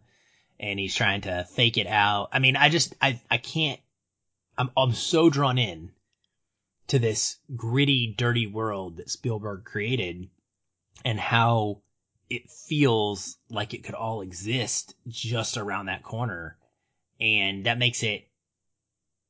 [0.60, 2.30] and he's trying to fake it out.
[2.32, 3.80] I mean, I just, I, I can't,
[4.58, 5.92] I'm, I'm so drawn in
[6.88, 10.30] to this gritty, dirty world that Spielberg created
[11.04, 11.82] and how
[12.30, 16.58] it feels like it could all exist just around that corner.
[17.20, 18.28] And that makes it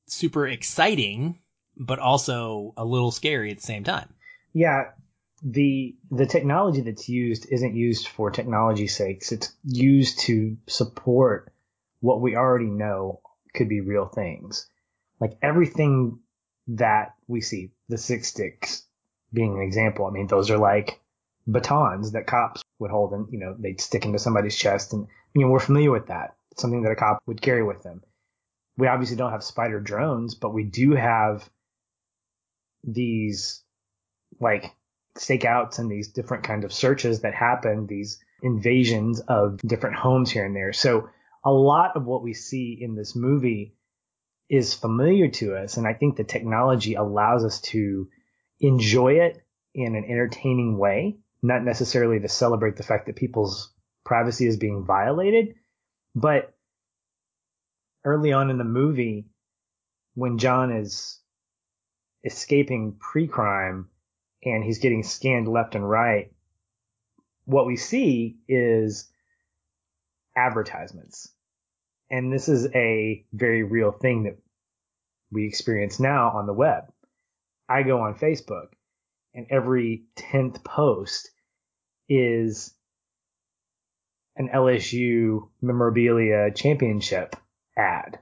[0.08, 1.40] super exciting,
[1.82, 4.14] but also a little scary at the same time.
[4.54, 4.92] Yeah.
[5.44, 9.32] The, the technology that's used isn't used for technology's sakes.
[9.32, 11.52] It's used to support
[12.00, 13.22] what we already know
[13.56, 14.68] could be real things.
[15.20, 16.20] Like everything
[16.68, 18.84] that we see, the sick sticks
[19.34, 20.06] being an example.
[20.06, 21.00] I mean, those are like
[21.48, 24.94] batons that cops would hold and, you know, they'd stick into somebody's chest.
[24.94, 26.36] And, you know, we're familiar with that.
[26.52, 28.04] It's something that a cop would carry with them.
[28.78, 31.50] We obviously don't have spider drones, but we do have
[32.84, 33.64] these
[34.40, 34.72] like
[35.18, 40.46] stakeouts and these different kinds of searches that happen, these invasions of different homes here
[40.46, 40.74] and there.
[40.74, 41.10] So
[41.44, 43.76] a lot of what we see in this movie
[44.50, 45.78] is familiar to us.
[45.78, 48.10] And I think the technology allows us to
[48.60, 49.42] enjoy it
[49.74, 53.74] in an entertaining way not necessarily to celebrate the fact that people's
[54.06, 55.56] privacy is being violated,
[56.16, 56.54] but
[58.06, 59.28] early on in the movie,
[60.14, 61.20] when John is
[62.24, 63.90] escaping pre-crime
[64.44, 66.32] and he's getting scanned left and right,
[67.46, 69.12] what we see is
[70.36, 71.32] advertisements.
[72.10, 74.38] And this is a very real thing that
[75.32, 76.92] we experience now on the web.
[77.70, 78.68] I go on Facebook
[79.34, 81.30] and every 10th post
[82.10, 82.74] is
[84.36, 87.36] an LSU memorabilia championship
[87.78, 88.20] ad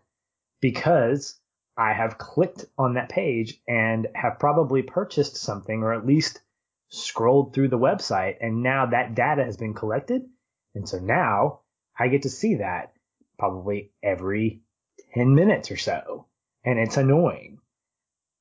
[0.62, 1.40] because
[1.80, 6.42] I have clicked on that page and have probably purchased something or at least
[6.90, 10.24] scrolled through the website and now that data has been collected.
[10.76, 11.62] And so now
[11.98, 12.92] I get to see that
[13.38, 14.62] probably every
[15.14, 16.26] 10 minutes or so.
[16.66, 17.60] And it's annoying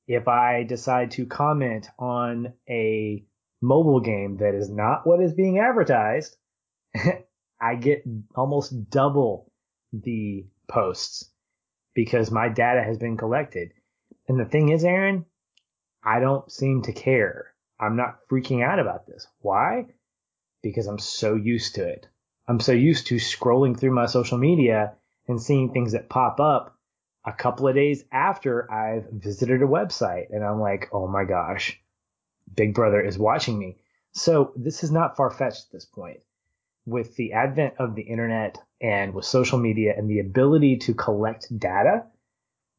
[0.09, 3.23] if I decide to comment on a
[3.61, 6.35] mobile game that is not what is being advertised,
[7.61, 8.03] I get
[8.35, 9.51] almost double
[9.93, 11.31] the posts
[11.99, 13.73] because my data has been collected.
[14.29, 15.25] And the thing is, Aaron,
[16.01, 17.47] I don't seem to care.
[17.77, 19.27] I'm not freaking out about this.
[19.41, 19.87] Why?
[20.63, 22.07] Because I'm so used to it.
[22.47, 24.93] I'm so used to scrolling through my social media
[25.27, 26.73] and seeing things that pop up
[27.25, 31.81] a couple of days after I've visited a website and I'm like, oh my gosh,
[32.55, 33.75] Big Brother is watching me.
[34.13, 36.21] So this is not far fetched at this point.
[36.85, 41.47] With the advent of the internet and with social media and the ability to collect
[41.57, 42.05] data,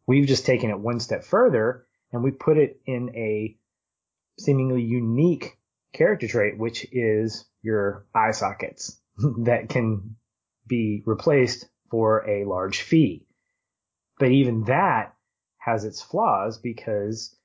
[0.06, 3.56] we've just taken it one step further and we put it in a
[4.38, 5.58] seemingly unique
[5.92, 9.00] character trait, which is your eye sockets
[9.44, 10.16] that can
[10.66, 13.26] be replaced for a large fee.
[14.18, 15.14] But even that
[15.58, 17.36] has its flaws because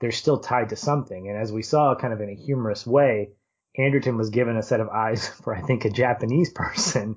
[0.00, 1.28] they're still tied to something.
[1.28, 3.30] And as we saw kind of in a humorous way,
[3.76, 7.16] Anderton was given a set of eyes for, I think, a Japanese person.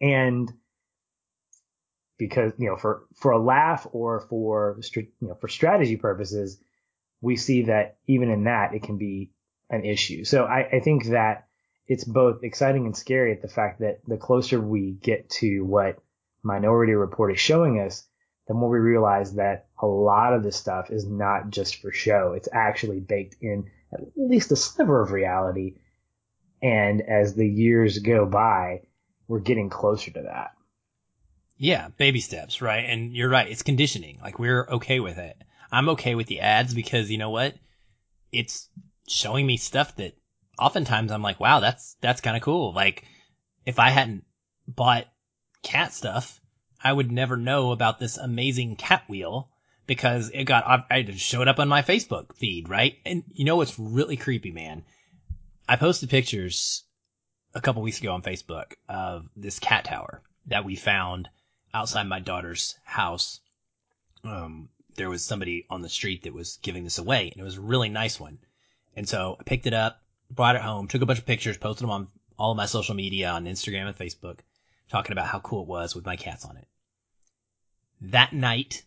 [0.00, 0.50] And
[2.18, 6.60] because, you know, for, for a laugh or for, you know, for strategy purposes,
[7.20, 9.32] we see that even in that, it can be
[9.68, 10.24] an issue.
[10.24, 11.46] So I, I think that
[11.86, 15.98] it's both exciting and scary at the fact that the closer we get to what
[16.42, 18.06] Minority Report is showing us,
[18.48, 22.32] the more we realize that a lot of this stuff is not just for show.
[22.36, 25.76] It's actually baked in at least a sliver of reality.
[26.62, 28.82] And as the years go by,
[29.30, 30.50] we're getting closer to that.
[31.56, 32.84] Yeah, baby steps, right?
[32.84, 33.48] And you're right.
[33.48, 34.18] It's conditioning.
[34.20, 35.36] Like we're okay with it.
[35.70, 37.54] I'm okay with the ads because you know what?
[38.32, 38.68] It's
[39.06, 40.16] showing me stuff that
[40.58, 42.74] oftentimes I'm like, wow, that's, that's kind of cool.
[42.74, 43.04] Like
[43.64, 44.24] if I hadn't
[44.66, 45.06] bought
[45.62, 46.40] cat stuff,
[46.82, 49.48] I would never know about this amazing cat wheel
[49.86, 52.96] because it got, I it showed up on my Facebook feed, right?
[53.06, 54.82] And you know what's really creepy, man?
[55.68, 56.82] I posted pictures
[57.54, 61.28] a couple weeks ago on Facebook of this cat tower that we found
[61.74, 63.40] outside my daughter's house.
[64.24, 67.56] Um, there was somebody on the street that was giving this away and it was
[67.56, 68.38] a really nice one.
[68.94, 71.84] And so I picked it up, brought it home, took a bunch of pictures, posted
[71.84, 74.38] them on all of my social media on Instagram and Facebook,
[74.88, 76.66] talking about how cool it was with my cats on it.
[78.02, 78.82] That night,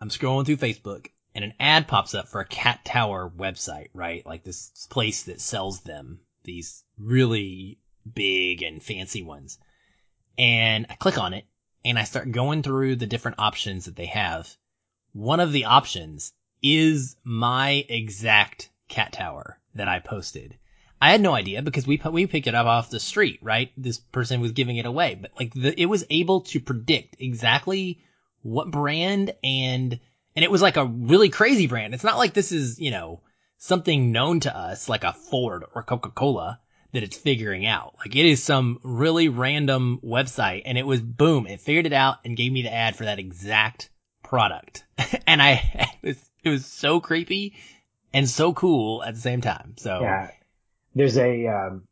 [0.00, 4.24] I'm scrolling through Facebook and an ad pops up for a cat tower website, right?
[4.26, 7.78] Like this place that sells them, these really
[8.14, 9.58] big and fancy ones.
[10.36, 11.44] And I click on it
[11.84, 14.54] and I start going through the different options that they have.
[15.12, 16.32] One of the options
[16.62, 20.56] is my exact cat tower that I posted.
[21.00, 23.70] I had no idea because we we picked it up off the street, right?
[23.76, 28.00] This person was giving it away, but like the, it was able to predict exactly
[28.42, 30.00] what brand and
[30.34, 31.94] and it was like a really crazy brand.
[31.94, 33.20] It's not like this is, you know,
[33.58, 36.60] something known to us like a Ford or Coca-Cola
[36.92, 37.94] that it's figuring out.
[37.98, 42.16] Like it is some really random website and it was boom, it figured it out
[42.24, 43.90] and gave me the ad for that exact
[44.22, 44.84] product.
[45.26, 47.54] and I, it was, it was so creepy
[48.12, 49.74] and so cool at the same time.
[49.76, 50.30] So yeah,
[50.94, 51.82] there's a, um,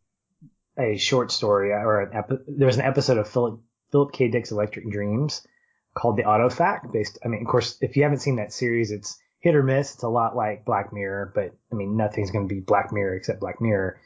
[0.79, 3.61] a short story or an epi- there's an episode of Philip,
[3.93, 4.29] Philip K.
[4.29, 5.47] Dick's Electric Dreams
[5.95, 7.19] called the Autofac based.
[7.25, 9.95] I mean, of course, if you haven't seen that series, it's hit or miss.
[9.95, 13.17] It's a lot like Black Mirror, but I mean, nothing's going to be Black Mirror
[13.17, 13.99] except Black Mirror.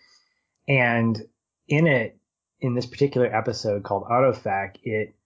[0.70, 1.20] And
[1.66, 2.16] in it,
[2.60, 5.16] in this particular episode called Autofac, it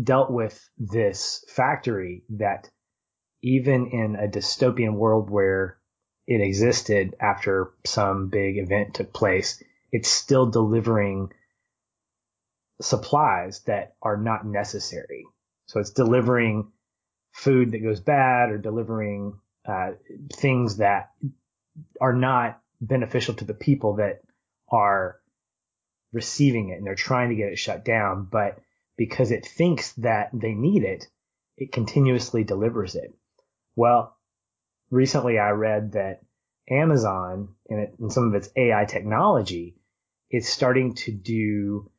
[0.00, 2.70] dealt with this factory that
[3.42, 5.78] even in a dystopian world where
[6.28, 11.32] it existed after some big event took place, it's still delivering
[12.80, 15.24] supplies that are not necessary.
[15.66, 16.70] So it's delivering
[17.32, 19.92] food that goes bad or delivering uh,
[20.32, 21.10] things that
[22.00, 24.20] are not beneficial to the people that
[24.70, 25.16] are
[26.12, 28.28] receiving it and they're trying to get it shut down.
[28.30, 28.58] But
[28.96, 31.06] because it thinks that they need it,
[31.56, 33.14] it continuously delivers it.
[33.76, 34.16] Well,
[34.90, 36.20] recently I read that
[36.70, 39.76] Amazon in, it, in some of its AI technology
[40.30, 41.90] is starting to do,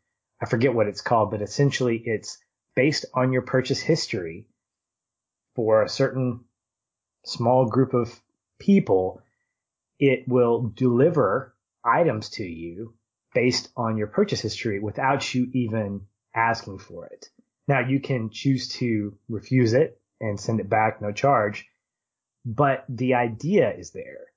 [0.42, 2.38] I forget what it's called, but essentially it's
[2.76, 4.46] based on your purchase history
[5.56, 6.42] for a certain
[7.26, 8.18] small group of
[8.60, 9.22] people
[10.00, 12.94] it will deliver items to you
[13.34, 16.02] based on your purchase history without you even
[16.34, 17.28] asking for it.
[17.68, 21.68] Now you can choose to refuse it and send it back, no charge,
[22.46, 24.28] but the idea is there.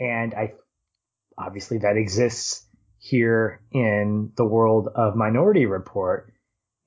[0.00, 0.54] And I,
[1.36, 2.66] obviously that exists
[2.98, 6.32] here in the world of Minority Report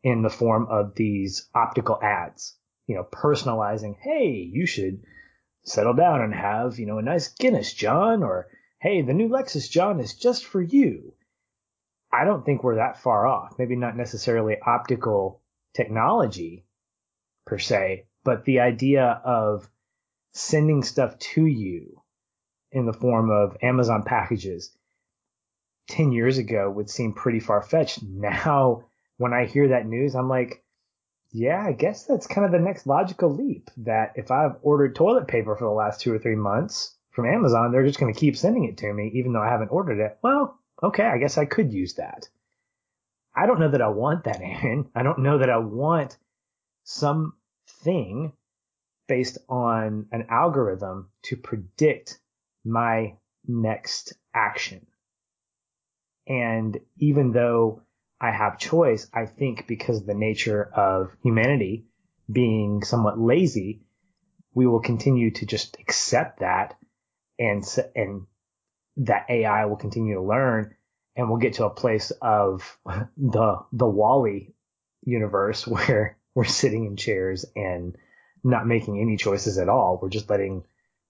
[0.03, 5.03] in the form of these optical ads, you know, personalizing, hey, you should
[5.63, 8.47] settle down and have, you know, a nice Guinness, John, or
[8.79, 11.13] hey, the new Lexus, John, is just for you.
[12.11, 13.57] I don't think we're that far off.
[13.57, 15.41] Maybe not necessarily optical
[15.73, 16.65] technology
[17.45, 19.69] per se, but the idea of
[20.33, 22.01] sending stuff to you
[22.71, 24.75] in the form of Amazon packages
[25.89, 28.01] 10 years ago would seem pretty far fetched.
[28.03, 28.85] Now,
[29.17, 30.60] when I hear that news, I'm like,
[31.31, 35.27] yeah, I guess that's kind of the next logical leap that if I've ordered toilet
[35.27, 38.35] paper for the last two or three months from Amazon, they're just going to keep
[38.35, 40.17] sending it to me, even though I haven't ordered it.
[40.21, 42.27] Well, okay, I guess I could use that.
[43.33, 44.89] I don't know that I want that, Aaron.
[44.93, 46.17] I don't know that I want
[46.83, 48.33] something
[49.07, 52.19] based on an algorithm to predict
[52.65, 53.15] my
[53.47, 54.85] next action.
[56.27, 57.81] And even though
[58.21, 61.85] I have choice, I think because of the nature of humanity
[62.31, 63.81] being somewhat lazy,
[64.53, 66.77] we will continue to just accept that
[67.39, 67.63] and,
[67.95, 68.27] and
[68.97, 70.75] that AI will continue to learn
[71.15, 72.77] and we'll get to a place of
[73.17, 74.53] the, the WALL-E
[75.03, 77.97] universe where we're sitting in chairs and
[78.43, 79.97] not making any choices at all.
[79.99, 80.63] We're just letting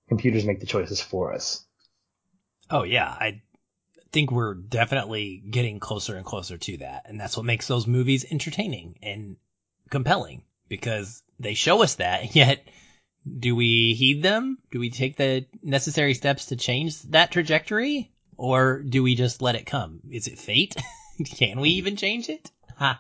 [0.07, 1.66] computers make the choices for us.
[2.70, 3.41] Oh yeah, I
[4.12, 7.03] think we're definitely getting closer and closer to that.
[7.05, 9.38] And that's what makes those movies entertaining and
[9.89, 12.36] compelling because they show us that.
[12.36, 12.68] Yet,
[13.39, 14.57] do we heed them?
[14.72, 18.12] Do we take the necessary steps to change that trajectory?
[18.38, 19.99] Or do we just let it come?
[20.09, 20.76] Is it fate?
[21.26, 22.49] Can we even change it?
[22.78, 22.99] Ha.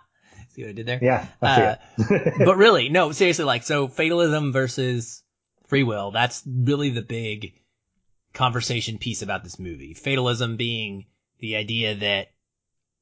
[0.49, 0.99] See what I did there?
[1.01, 1.25] Yeah.
[1.41, 1.75] Uh,
[2.45, 5.23] but really, no, seriously, like, so fatalism versus
[5.67, 7.53] free will, that's really the big
[8.33, 9.93] conversation piece about this movie.
[9.93, 11.05] Fatalism being
[11.39, 12.31] the idea that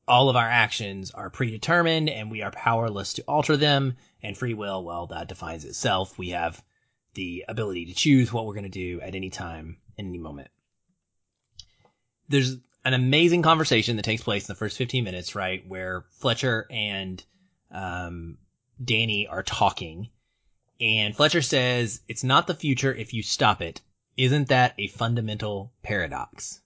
[0.08, 3.96] all of our actions are predetermined and we are powerless to alter them.
[4.24, 6.18] And free will, well, that defines itself.
[6.18, 6.62] We have
[7.14, 10.50] the ability to choose what we're going to do at any time, in any moment.
[12.28, 15.68] There's an amazing conversation that takes place in the first 15 minutes, right?
[15.68, 17.24] Where Fletcher and,
[17.72, 18.38] um,
[18.84, 20.10] Danny are talking
[20.82, 23.82] and Fletcher says, it's not the future if you stop it.
[24.20, 26.60] Isn't that a fundamental paradox?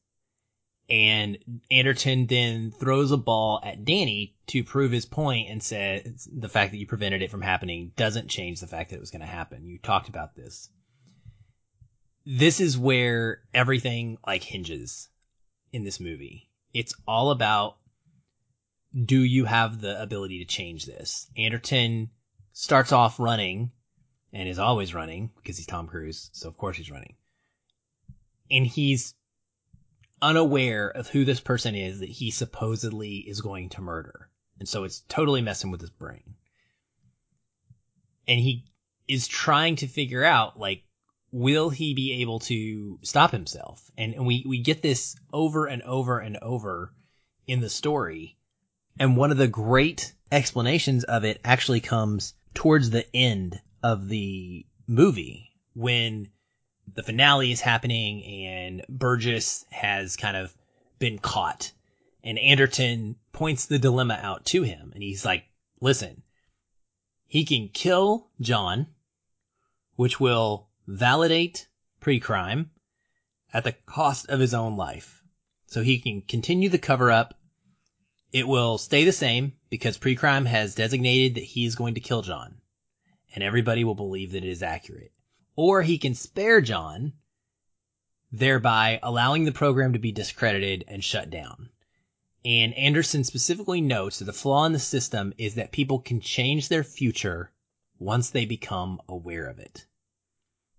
[0.90, 6.50] And Anderton then throws a ball at Danny to prove his point and says the
[6.50, 9.22] fact that you prevented it from happening doesn't change the fact that it was going
[9.22, 9.68] to happen.
[9.68, 10.68] You talked about this.
[12.26, 15.10] This is where everything like hinges
[15.72, 16.50] in this movie.
[16.74, 17.78] It's all about
[19.00, 21.30] do you have the ability to change this?
[21.38, 22.10] Anderton
[22.52, 23.72] starts off running
[24.32, 26.32] and is always running because he's Tom Cruise.
[26.34, 27.14] So of course he's running.
[28.52, 29.16] And he's
[30.22, 34.30] unaware of who this person is that he supposedly is going to murder.
[34.60, 36.36] And so it's totally messing with his brain.
[38.28, 38.66] And he
[39.08, 40.84] is trying to figure out, like,
[41.32, 43.92] will he be able to stop himself?
[43.98, 46.94] And, and we, we get this over and over and over
[47.48, 48.38] in the story.
[49.00, 54.66] And one of the great explanations of it actually comes towards the end of the
[54.88, 56.30] movie when
[56.94, 60.56] the finale is happening and Burgess has kind of
[61.00, 61.72] been caught
[62.24, 65.46] and Anderton points the dilemma out to him and he's like,
[65.82, 66.24] listen,
[67.28, 68.88] he can kill John,
[69.96, 71.68] which will validate
[72.00, 72.72] pre-crime
[73.54, 75.24] at the cost of his own life.
[75.68, 77.34] So he can continue the cover up.
[78.32, 82.22] It will stay the same because pre-crime has designated that he is going to kill
[82.22, 82.62] John
[83.34, 85.12] and everybody will believe that it is accurate.
[85.56, 87.14] Or he can spare John,
[88.32, 91.70] thereby allowing the program to be discredited and shut down.
[92.44, 96.68] And Anderton specifically notes that the flaw in the system is that people can change
[96.68, 97.54] their future
[98.00, 99.86] once they become aware of it.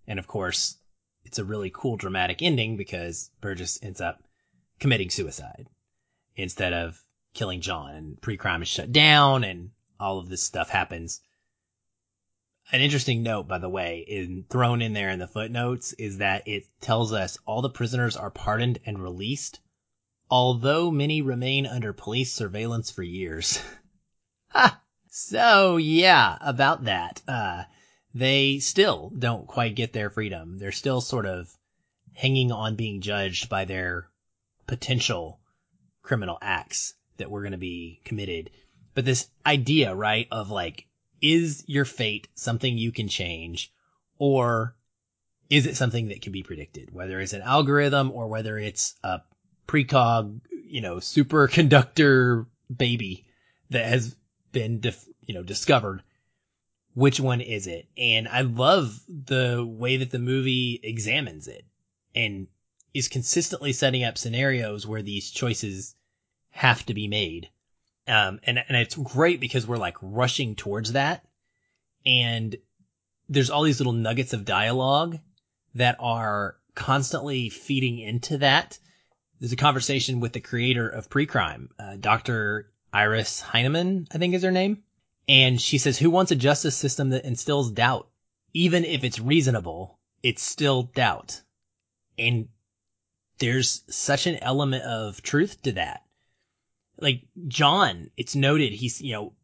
[0.07, 0.77] And of course,
[1.25, 4.23] it's a really cool dramatic ending because Burgess ends up
[4.79, 5.69] committing suicide
[6.37, 7.03] instead of
[7.33, 11.21] killing John and pre-crime is shut down and all of this stuff happens
[12.73, 16.49] an interesting note, by the way, in thrown in there in the footnotes is that
[16.49, 19.61] it tells us all the prisoners are pardoned and released,
[20.31, 23.63] although many remain under police surveillance for years.
[24.49, 24.81] ha!
[25.09, 27.23] So yeah, about that.
[27.29, 27.65] Uh,
[28.15, 30.59] they still don't quite get their freedom.
[30.59, 31.53] They're still sort of
[32.15, 34.09] hanging on being judged by their
[34.67, 35.41] potential
[36.03, 38.51] criminal acts that were going to be committed.
[38.95, 40.87] But this idea, right, of like
[41.21, 43.73] is your fate something you can change
[44.19, 44.77] or
[45.51, 46.93] is it something that can be predicted?
[46.93, 49.23] Whether it's an algorithm or whether it's a
[49.67, 53.27] precog, you know, superconductor baby
[53.71, 54.17] that has
[54.53, 54.83] been,
[55.23, 56.03] you know, discovered.
[56.95, 57.89] Which one is it?
[57.99, 61.65] And I love the way that the movie examines it
[62.15, 62.47] and
[62.95, 65.97] is consistently setting up scenarios where these choices
[66.51, 67.49] have to be made.
[68.07, 71.25] Um, and, and it's great because we're like rushing towards that.
[72.05, 72.57] And
[73.29, 75.19] there's all these little nuggets of dialogue
[75.75, 78.79] that are constantly feeding into that.
[79.41, 82.71] There's a conversation with the creator of Pre-Crime, uh, Dr.
[82.93, 84.83] Iris Hineman, I think is her name.
[85.27, 88.09] And she says, who wants a justice system that instills doubt?
[88.53, 91.41] Even if it's reasonable, it's still doubt.
[92.19, 92.49] And
[93.39, 96.05] there's such an element of truth to that
[97.05, 99.35] like John, it's noted he's, you know,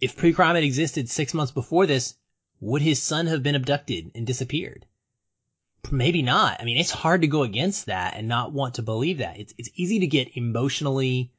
[0.00, 2.14] if pre-crime had existed six months before this,
[2.60, 4.86] would his son have been abducted and disappeared?
[5.90, 6.60] Maybe not.
[6.60, 9.38] I mean, it's hard to go against that and not want to believe that.
[9.38, 11.32] It's, it's easy to get emotionally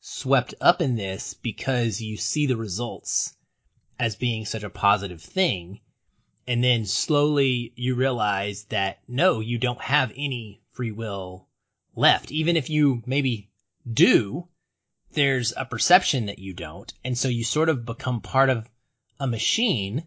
[0.00, 3.34] swept up in this because you see the results
[3.98, 5.80] as being such a positive thing.
[6.46, 11.48] And then slowly you realize that no, you don't have any free will
[11.96, 12.30] left.
[12.30, 13.50] Even if you maybe
[13.92, 14.48] do,
[15.18, 16.92] there's a perception that you don't.
[17.04, 18.68] And so you sort of become part of
[19.18, 20.04] a machine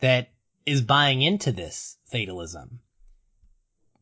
[0.00, 0.30] that
[0.64, 2.80] is buying into this fatalism.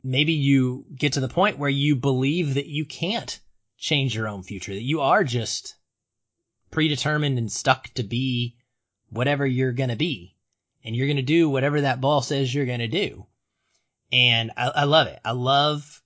[0.03, 3.39] Maybe you get to the point where you believe that you can't
[3.77, 5.75] change your own future, that you are just
[6.69, 8.55] predetermined and stuck to be
[9.09, 10.35] whatever you're going to be.
[10.83, 13.25] And you're going to do whatever that ball says you're going to do.
[14.11, 15.19] And I, I love it.
[15.25, 16.01] I love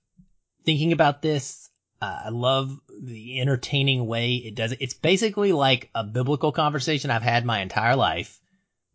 [0.64, 1.68] thinking about this.
[2.00, 4.78] Uh, I love the entertaining way it does it.
[4.80, 8.40] It's basically like a biblical conversation I've had my entire life,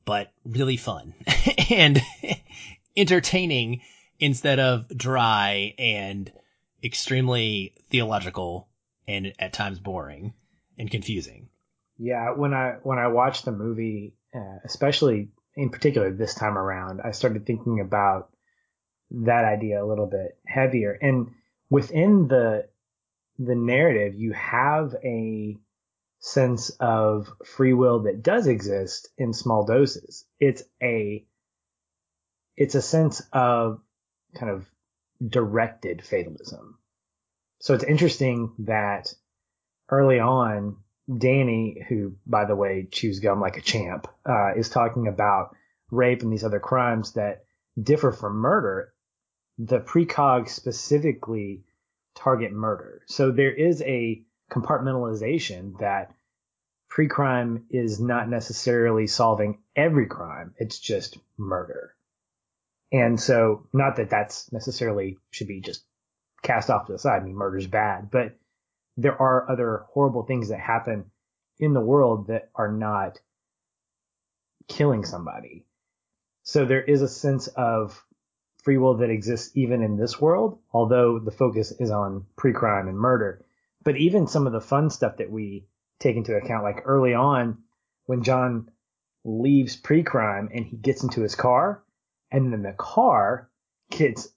[0.05, 1.14] but really fun
[1.70, 2.01] and
[2.97, 3.82] entertaining
[4.20, 6.32] instead of dry and
[6.84, 8.70] extremely theological
[9.08, 10.34] and at times boring.
[10.78, 11.49] and confusing.
[11.97, 17.01] Yeah, when I when I watched the movie, uh, especially in particular this time around,
[17.01, 18.30] I started thinking about
[19.10, 20.97] that idea a little bit heavier.
[21.01, 21.32] And
[21.70, 22.68] within the
[23.40, 25.58] the narrative, you have a
[26.20, 30.26] sense of free will that does exist in small doses.
[30.40, 31.26] It's a
[32.56, 33.82] it's a sense of
[34.36, 34.68] kind of
[35.26, 36.80] directed fatalism.
[37.60, 39.14] So it's interesting that
[39.90, 40.78] early on,
[41.16, 45.56] Danny, who by the way chews gum like a champ, uh, is talking about
[45.92, 47.46] rape and these other crimes that
[47.82, 48.94] differ from murder.
[49.60, 51.64] The precog specifically
[52.18, 53.03] target murder.
[53.05, 56.11] So there is a compartmentalization that
[56.89, 60.53] pre-crime is not necessarily solving every crime.
[60.57, 61.93] It's just murder.
[62.91, 65.84] And so not that that's necessarily should be just
[66.41, 67.22] cast off to the side.
[67.22, 68.38] I mean, murder's bad, but
[68.95, 71.11] there are other horrible things that happen
[71.59, 73.20] in the world that are not
[74.68, 75.65] killing somebody.
[76.43, 78.03] So there is a sense of
[78.68, 82.99] free will that exists even in this world, although the focus is on pre-crime and
[82.99, 83.45] murder.
[83.82, 85.65] But even some of the fun stuff that we
[85.99, 87.59] take into account, like early on
[88.07, 88.70] when John
[89.24, 91.82] leaves pre-crime and he gets into his car
[92.30, 93.49] and then the car
[93.89, 94.28] gets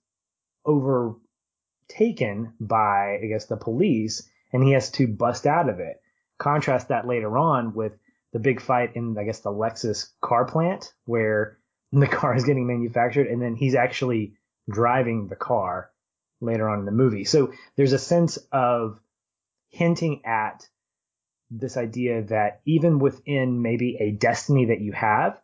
[0.65, 6.01] overtaken by, I guess, the police and he has to bust out of it.
[6.39, 7.99] Contrast that later on with
[8.33, 11.59] the big fight in, I guess, the Lexus car plant where
[11.93, 14.35] the car is getting manufactured and then he's actually
[14.71, 15.91] driving the car
[16.41, 17.25] later on in the movie.
[17.25, 19.01] So there's a sense of
[19.71, 20.69] hinting at
[21.51, 25.41] this idea that even within maybe a destiny that you have,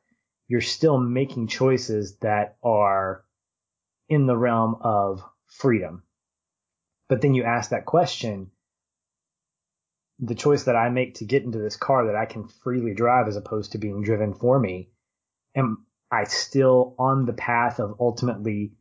[0.49, 3.25] you're still making choices that are
[4.09, 6.05] in the realm of freedom.
[7.09, 8.51] But then you ask that question,
[10.21, 13.29] the choice that I make to get into this car that I can freely drive
[13.29, 14.91] as opposed to being driven for me,
[15.55, 18.73] am I still on the path of ultimately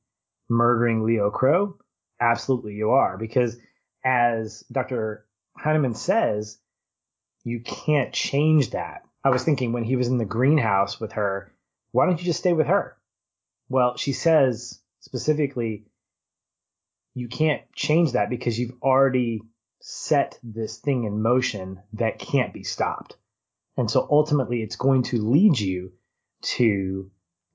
[0.49, 1.77] murdering Leo Crow?
[2.19, 3.17] Absolutely you are.
[3.17, 3.57] Because
[4.03, 5.25] as Dr.
[5.59, 6.59] Hineman says,
[7.43, 9.03] you can't change that.
[9.23, 11.51] I was thinking when he was in the greenhouse with her,
[11.91, 12.97] why don't you just stay with her?
[13.69, 15.85] Well, she says specifically,
[17.15, 19.41] you can't change that because you've already
[19.79, 23.15] set this thing in motion that can't be stopped.
[23.77, 25.93] And so ultimately it's going to lead you
[26.41, 27.09] to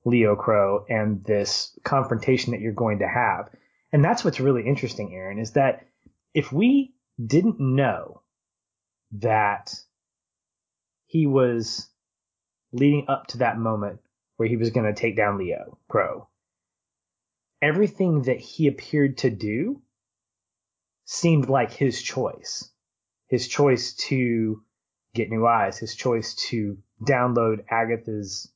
[0.05, 3.49] Leo Crow and this confrontation that you're going to have.
[3.91, 5.85] And that's what's really interesting, Aaron, is that
[6.33, 6.93] if we
[7.23, 8.21] didn't know
[9.11, 9.73] that
[11.05, 11.87] he was
[12.71, 13.99] leading up to that moment
[14.37, 16.27] where he was going to take down Leo Crow.
[17.61, 19.81] Everything that he appeared to do
[21.05, 22.71] seemed like his choice.
[23.27, 24.63] His choice to
[25.13, 28.51] get new eyes, his choice to download Agatha's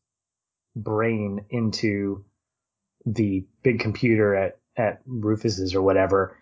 [0.76, 2.26] brain into
[3.06, 6.38] the big computer at, at Rufus's or whatever.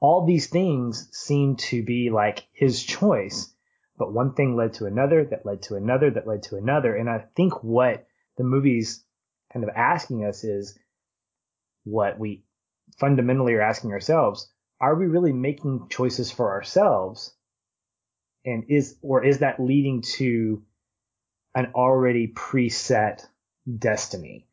[0.00, 3.52] All these things seem to be like his choice,
[3.96, 6.94] but one thing led to another that led to another that led to another.
[6.94, 8.06] And I think what
[8.36, 9.04] the movie's
[9.52, 10.78] kind of asking us is
[11.84, 12.44] what we
[12.98, 14.50] fundamentally are asking ourselves.
[14.80, 17.32] Are we really making choices for ourselves?
[18.44, 20.62] And is, or is that leading to
[21.54, 23.24] an already preset
[23.78, 24.46] destiny?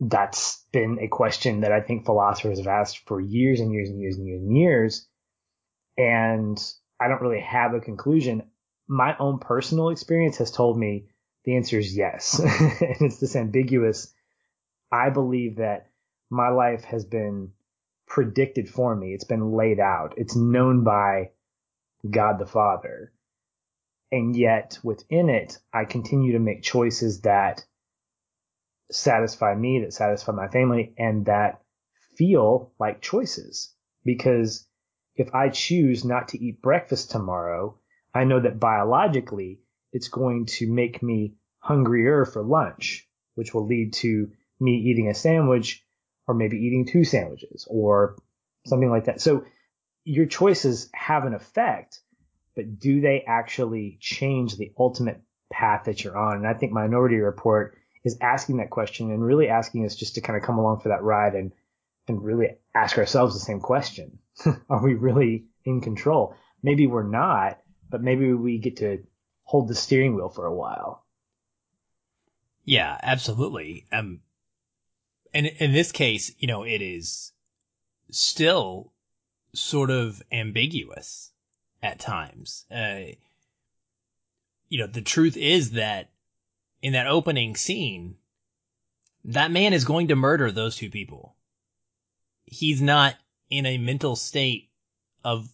[0.00, 4.00] That's been a question that I think philosophers have asked for years and years and
[4.00, 5.08] years and years and years.
[5.96, 8.50] And I don't really have a conclusion.
[8.88, 11.08] My own personal experience has told me
[11.44, 12.38] the answer is yes.
[12.40, 14.12] and it's this ambiguous.
[14.90, 15.88] I believe that
[16.30, 17.52] my life has been
[18.06, 19.14] predicted for me.
[19.14, 20.14] It's been laid out.
[20.16, 21.30] It's known by
[22.08, 23.12] God the Father.
[24.10, 27.64] And yet within it, I continue to make choices that
[28.94, 31.62] satisfy me, that satisfy my family, and that
[32.16, 33.74] feel like choices.
[34.04, 34.66] Because
[35.16, 37.78] if I choose not to eat breakfast tomorrow,
[38.14, 39.60] I know that biologically
[39.92, 44.30] it's going to make me hungrier for lunch, which will lead to
[44.60, 45.84] me eating a sandwich
[46.26, 48.16] or maybe eating two sandwiches or
[48.66, 49.20] something like that.
[49.20, 49.44] So
[50.04, 52.00] your choices have an effect,
[52.54, 55.20] but do they actually change the ultimate
[55.52, 56.38] path that you're on?
[56.38, 60.20] And I think Minority Report is asking that question and really asking us just to
[60.20, 61.52] kind of come along for that ride and
[62.08, 64.18] and really ask ourselves the same question.
[64.68, 66.34] Are we really in control?
[66.62, 69.04] Maybe we're not, but maybe we get to
[69.44, 71.04] hold the steering wheel for a while.
[72.64, 73.86] Yeah, absolutely.
[73.92, 74.20] Um,
[75.34, 77.32] and in this case, you know, it is
[78.10, 78.92] still
[79.54, 81.30] sort of ambiguous
[81.82, 82.64] at times.
[82.70, 83.12] Uh,
[84.68, 86.11] you know, the truth is that
[86.82, 88.16] in that opening scene,
[89.24, 91.36] that man is going to murder those two people.
[92.44, 93.14] He's not
[93.48, 94.70] in a mental state
[95.24, 95.48] of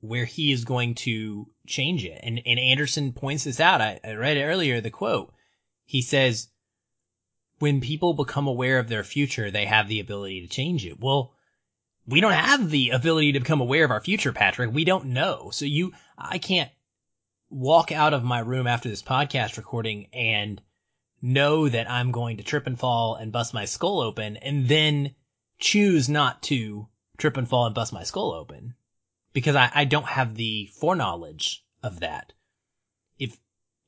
[0.00, 2.20] where he is going to change it.
[2.22, 3.80] And, and Anderton points this out.
[3.80, 5.32] I, I read earlier the quote.
[5.84, 6.48] He says,
[7.58, 11.00] when people become aware of their future, they have the ability to change it.
[11.00, 11.32] Well,
[12.06, 14.72] we don't have the ability to become aware of our future, Patrick.
[14.72, 15.50] We don't know.
[15.52, 16.70] So you, I can't
[17.52, 20.60] walk out of my room after this podcast recording and
[21.20, 25.14] know that I'm going to trip and fall and bust my skull open and then
[25.58, 26.88] choose not to
[27.18, 28.74] trip and fall and bust my skull open
[29.34, 32.32] because I, I don't have the foreknowledge of that.
[33.18, 33.38] If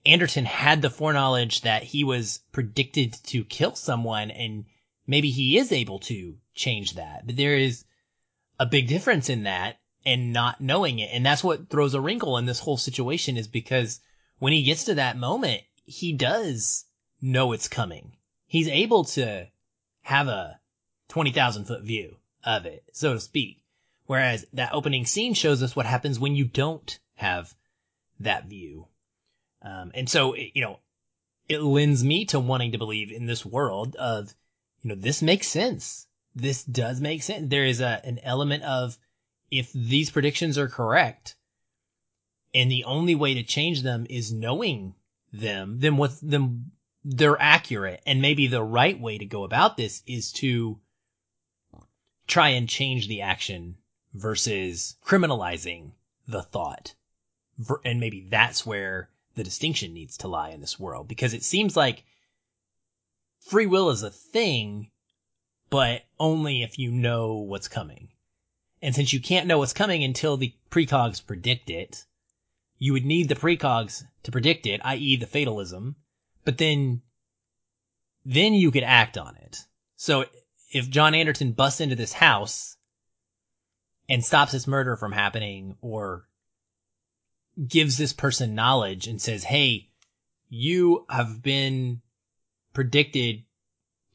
[0.05, 4.67] Anderton had the foreknowledge that he was predicted to kill someone and
[5.07, 7.87] maybe he is able to change that, but there is
[8.61, 11.11] a big difference in that and not knowing it.
[11.13, 14.01] And that's what throws a wrinkle in this whole situation is because
[14.39, 16.85] when he gets to that moment, he does
[17.21, 18.17] know it's coming.
[18.47, 19.47] He's able to
[20.03, 20.61] have a
[21.09, 23.63] 20,000 foot view of it, so to speak.
[24.07, 27.55] Whereas that opening scene shows us what happens when you don't have
[28.21, 28.87] that view.
[29.63, 30.79] Um, and so, you know,
[31.49, 34.35] it lends me to wanting to believe in this world of,
[34.83, 36.07] you know, this makes sense.
[36.35, 37.49] This does make sense.
[37.49, 38.99] There is a, an element of
[39.59, 41.37] if these predictions are correct
[42.53, 44.95] and the only way to change them is knowing
[45.33, 46.73] them, then with them,
[47.05, 48.03] they're accurate.
[48.05, 50.81] And maybe the right way to go about this is to
[52.27, 53.77] try and change the action
[54.13, 55.93] versus criminalizing
[56.27, 56.95] the thought.
[57.85, 61.77] And maybe that's where the distinction needs to lie in this world because it seems
[61.77, 62.05] like
[63.39, 64.91] free will is a thing,
[65.71, 68.09] but only if you know what's coming.
[68.85, 72.05] And since you can't know what's coming until the precogs predict it,
[72.79, 75.17] you would need the precogs to predict it, i.e.
[75.17, 75.97] the fatalism,
[76.45, 77.01] but then,
[78.27, 79.65] then you could act on it.
[79.97, 80.27] So
[80.71, 82.77] if John Anderton busts into this house
[84.07, 86.29] and stops this murder from happening or
[87.67, 89.89] gives this person knowledge and says, Hey,
[90.51, 92.03] you have been
[92.75, 93.45] predicted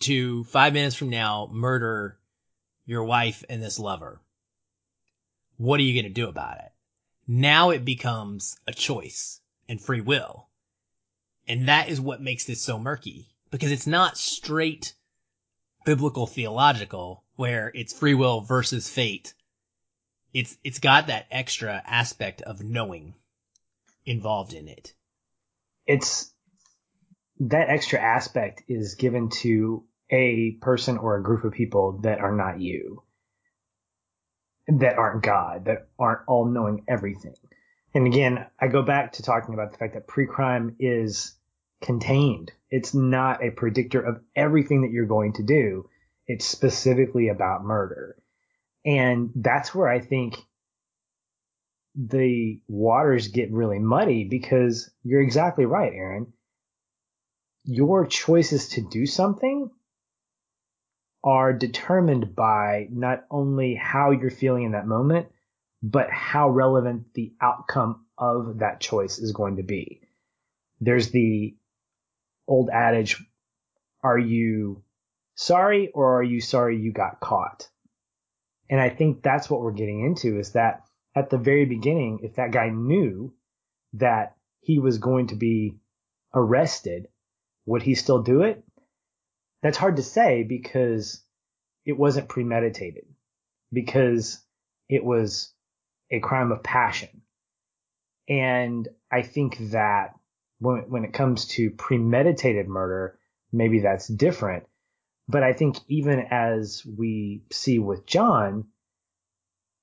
[0.02, 2.20] to five minutes from now murder
[2.86, 4.22] your wife and this lover.
[5.60, 6.72] What are you going to do about it?
[7.28, 10.48] Now it becomes a choice and free will.
[11.50, 14.94] And that is what makes this so murky because it's not straight
[15.84, 19.34] biblical theological where it's free will versus fate.
[20.34, 23.16] It's, it's got that extra aspect of knowing
[24.06, 24.94] involved in it.
[25.86, 26.34] It's
[27.42, 32.34] that extra aspect is given to a person or a group of people that are
[32.34, 33.04] not you
[34.70, 37.36] that aren't God, that aren't all knowing everything.
[37.94, 41.34] And again, I go back to talking about the fact that pre-crime is
[41.82, 42.52] contained.
[42.70, 45.90] It's not a predictor of everything that you're going to do.
[46.28, 48.16] It's specifically about murder.
[48.86, 50.38] And that's where I think
[51.96, 56.32] the waters get really muddy because you're exactly right, Aaron.
[57.64, 59.72] Your choices to do something
[61.24, 65.28] are determined by not only how you're feeling in that moment,
[65.82, 70.02] but how relevant the outcome of that choice is going to be.
[70.82, 71.56] There's the
[72.48, 73.24] old adage,
[74.04, 74.84] are you
[75.36, 77.68] sorry or are you sorry you got caught?
[78.70, 80.84] And I think that's what we're getting into is that
[81.16, 83.34] at the very beginning, if that guy knew
[83.94, 85.76] that he was going to be
[86.34, 87.08] arrested,
[87.66, 88.64] would he still do it?
[89.62, 91.22] That's hard to say because
[91.86, 93.06] it wasn't premeditated,
[93.72, 94.42] because
[94.88, 95.54] it was
[96.12, 97.22] a crime of passion.
[98.28, 100.14] And I think that
[100.60, 103.18] when, when it comes to premeditated murder,
[103.52, 104.66] maybe that's different.
[105.28, 108.66] But I think even as we see with John,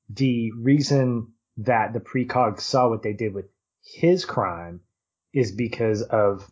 [0.09, 3.47] the reason that the precogs saw what they did with
[3.83, 4.81] his crime
[5.33, 6.49] is because of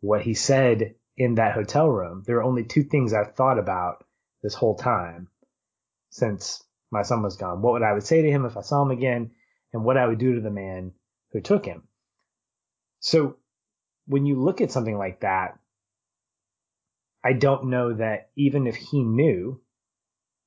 [0.00, 4.04] what he said in that hotel room, there are only two things I've thought about
[4.42, 5.28] this whole time
[6.10, 7.62] since my son was gone.
[7.62, 9.30] What would I would say to him if I saw him again
[9.72, 10.92] and what I would do to the man
[11.32, 11.84] who took him.
[13.00, 13.36] So
[14.06, 15.58] when you look at something like that,
[17.22, 19.60] I don't know that even if he knew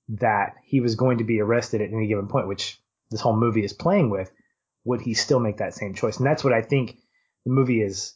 [0.09, 3.63] that he was going to be arrested at any given point, which this whole movie
[3.63, 4.31] is playing with,
[4.83, 6.17] would he still make that same choice?
[6.17, 6.97] And that's what I think
[7.45, 8.15] the movie is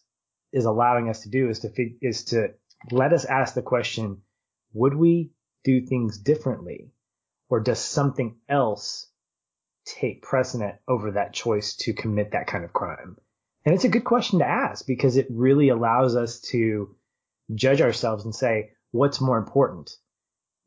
[0.51, 1.69] is allowing us to do is to
[2.01, 2.49] is to
[2.91, 4.21] let us ask the question,
[4.73, 5.31] would we
[5.63, 6.91] do things differently?
[7.49, 9.07] Or does something else
[9.85, 13.17] take precedent over that choice to commit that kind of crime?
[13.65, 16.95] And it's a good question to ask because it really allows us to
[17.53, 19.91] judge ourselves and say, what's more important?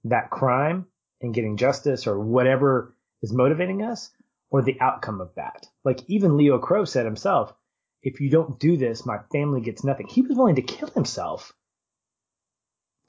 [0.05, 0.87] That crime
[1.21, 4.11] and getting justice or whatever is motivating us
[4.51, 5.67] or the outcome of that?
[5.85, 7.55] Like even Leo Crow said himself,
[8.03, 10.07] if you don't do this, my family gets nothing.
[10.09, 11.53] He was willing to kill himself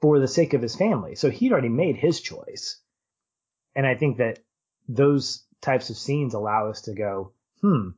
[0.02, 1.16] for the sake of his family.
[1.16, 2.82] So he'd already made his choice.
[3.76, 4.39] And I think that
[4.88, 7.89] those types of scenes allow us to go, hmm,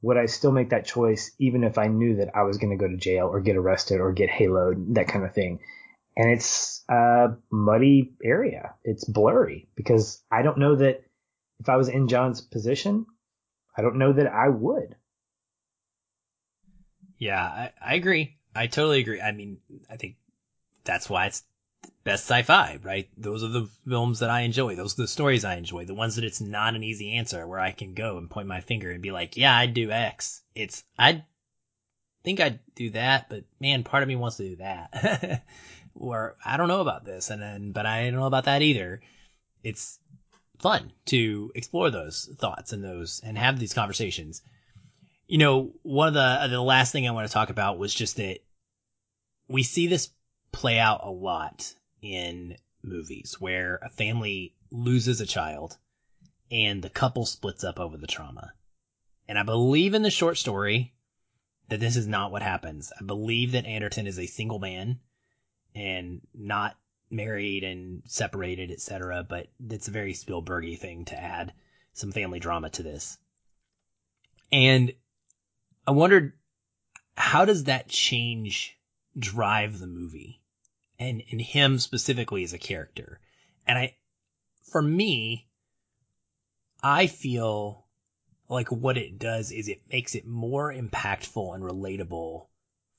[0.00, 2.82] would I still make that choice even if I knew that I was going to
[2.82, 5.60] go to jail or get arrested or get haloed, that kind of thing?
[6.16, 8.74] And it's a muddy area.
[8.84, 11.02] It's blurry because I don't know that
[11.58, 13.06] if I was in John's position,
[13.76, 14.94] I don't know that I would.
[17.24, 18.36] Yeah, I, I agree.
[18.54, 19.18] I totally agree.
[19.18, 19.56] I mean,
[19.88, 20.16] I think
[20.84, 21.42] that's why it's
[22.04, 23.08] best sci-fi, right?
[23.16, 24.74] Those are the films that I enjoy.
[24.76, 25.86] Those are the stories I enjoy.
[25.86, 28.60] The ones that it's not an easy answer where I can go and point my
[28.60, 30.42] finger and be like, yeah, I'd do X.
[30.54, 31.24] It's, I
[32.24, 35.42] think I'd do that, but man, part of me wants to do that.
[35.94, 39.00] or I don't know about this and then, but I don't know about that either.
[39.62, 39.98] It's
[40.58, 44.42] fun to explore those thoughts and those and have these conversations.
[45.26, 47.94] You know, one of the, uh, the last thing I want to talk about was
[47.94, 48.40] just that
[49.48, 50.10] we see this
[50.52, 51.72] play out a lot
[52.02, 55.76] in movies where a family loses a child
[56.50, 58.52] and the couple splits up over the trauma.
[59.26, 60.94] And I believe in the short story
[61.68, 62.92] that this is not what happens.
[62.98, 65.00] I believe that Anderton is a single man
[65.74, 66.76] and not
[67.10, 69.24] married and separated, etc.
[69.26, 71.52] But it's a very Spielbergy thing to add
[71.94, 73.16] some family drama to this.
[74.52, 74.92] And
[75.86, 76.32] I wondered,
[77.16, 78.78] how does that change
[79.18, 80.40] drive the movie?
[80.98, 83.20] and, and him specifically as a character.
[83.66, 83.96] And I,
[84.70, 85.48] for me,
[86.82, 87.84] I feel
[88.48, 92.46] like what it does is it makes it more impactful and relatable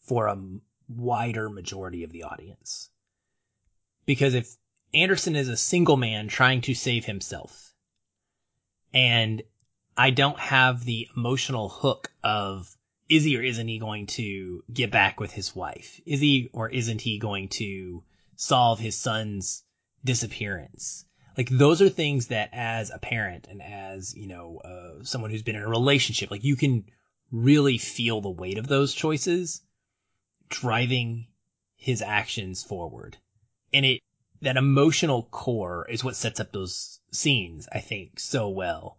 [0.02, 0.44] for a
[0.88, 2.90] wider majority of the audience.
[4.06, 4.56] Because if
[4.94, 7.74] Anderton is a single man trying to save himself,
[8.94, 9.42] and
[9.98, 12.76] I don't have the emotional hook of
[13.08, 16.02] is he or isn't he going to get back with his wife?
[16.06, 18.04] Is he or isn't he going to
[18.36, 19.64] solve his son's
[20.04, 21.06] disappearance?
[21.38, 25.44] Like those are things that as a parent and as, you know, uh, someone who's
[25.44, 26.86] been in a relationship, like you can
[27.32, 29.62] really feel the weight of those choices
[30.50, 31.28] driving
[31.76, 33.18] his actions forward.
[33.74, 34.02] And it,
[34.42, 38.98] that emotional core is what sets up those scenes, I think, so well.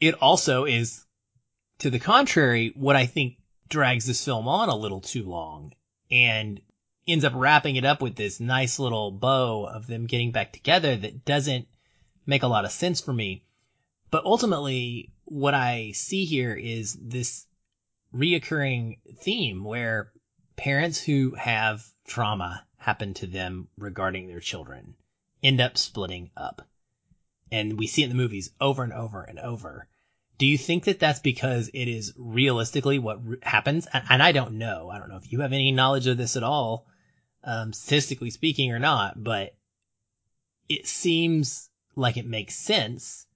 [0.00, 1.04] It also is
[1.78, 3.36] to the contrary, what I think
[3.68, 5.74] drags this film on a little too long
[6.10, 6.60] and
[7.06, 10.96] ends up wrapping it up with this nice little bow of them getting back together
[10.96, 11.68] that doesn't
[12.26, 13.44] make a lot of sense for me.
[14.10, 17.46] But ultimately, what I see here is this
[18.14, 20.12] reoccurring theme where
[20.56, 24.94] parents who have trauma happen to them regarding their children
[25.42, 26.68] end up splitting up.
[27.52, 29.88] And we see it in the movies over and over and over.
[30.38, 33.86] Do you think that that's because it is realistically what happens?
[33.92, 34.88] And, and, I don't know.
[34.88, 36.86] I don't know if you have any knowledge of this at all,
[37.44, 39.54] um, statistically speaking or not, but
[40.68, 43.26] it seems like it makes sense.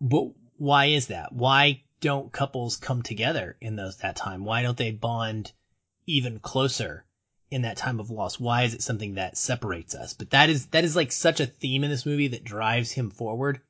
[0.00, 1.32] But why is that?
[1.32, 4.44] Why don't couples come together in those, that time?
[4.44, 5.52] Why don't they bond
[6.06, 7.06] even closer
[7.54, 8.40] in that time of loss?
[8.40, 10.12] Why is it something that separates us?
[10.12, 13.10] But that is, that is like such a theme in this movie that drives him
[13.10, 13.60] forward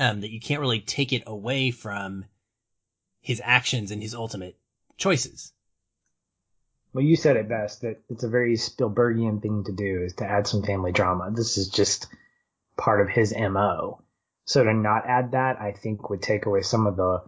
[0.00, 2.24] um, that you can't really take it away from
[3.20, 4.56] his actions and his ultimate
[4.96, 5.52] choices.
[6.94, 10.24] Well, you said it best that it's a very Spielbergian thing to do is to
[10.24, 11.30] add some family drama.
[11.34, 12.06] This is just
[12.78, 14.00] part of his MO.
[14.46, 17.22] So to not add that, I think would take away some of the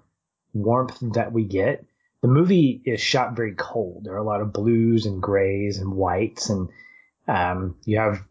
[0.54, 1.84] warmth that we get.
[2.24, 4.04] The movie is shot very cold.
[4.04, 6.70] There are a lot of blues and grays and whites, and
[7.28, 8.24] um, you have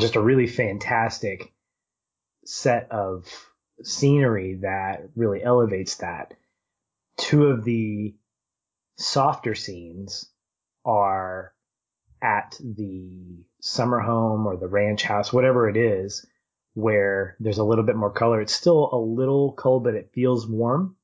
[0.00, 1.52] just a really fantastic
[2.44, 3.28] set of
[3.84, 6.34] scenery that really elevates that.
[7.18, 8.16] Two of the
[8.96, 10.28] softer scenes
[10.84, 11.54] are
[12.20, 16.26] at the summer home or the ranch house, whatever it is,
[16.74, 18.40] where there's a little bit more color.
[18.40, 20.96] It's still a little cold, but it feels warm.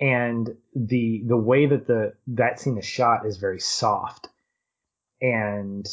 [0.00, 4.28] And the the way that the that scene is shot is very soft.
[5.20, 5.86] And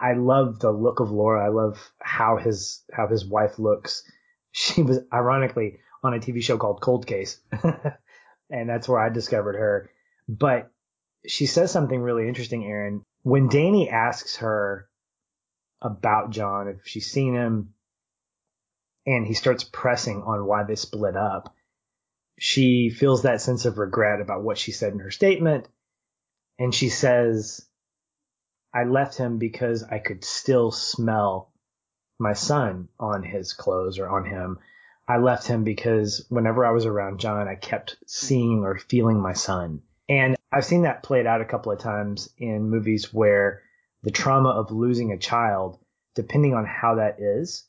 [0.00, 1.44] I love the look of Laura.
[1.44, 4.04] I love how his how his wife looks
[4.52, 7.40] she was ironically on a TV show called Cold Case.
[8.50, 9.90] and that's where I discovered her.
[10.28, 10.70] But
[11.26, 13.04] she says something really interesting, Aaron.
[13.22, 14.88] When Danny asks her
[15.82, 17.74] about John, if she's seen him,
[19.06, 21.54] and he starts pressing on why they split up,
[22.38, 25.68] she feels that sense of regret about what she said in her statement.
[26.58, 27.66] And she says,
[28.72, 31.52] I left him because I could still smell
[32.18, 34.58] my son on his clothes or on him.
[35.06, 39.32] I left him because whenever I was around John, I kept seeing or feeling my
[39.32, 39.82] son.
[40.08, 43.62] And I've seen that played out a couple of times in movies where
[44.02, 45.78] the trauma of losing a child,
[46.14, 47.64] depending on how that is,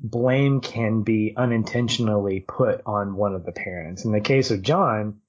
[0.00, 4.04] blame can be unintentionally put on one of the parents.
[4.04, 5.20] In the case of John,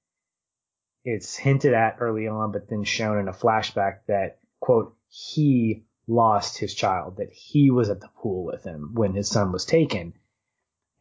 [1.04, 6.58] it's hinted at early on, but then shown in a flashback that, quote, he lost
[6.58, 10.14] his child, that he was at the pool with him when his son was taken.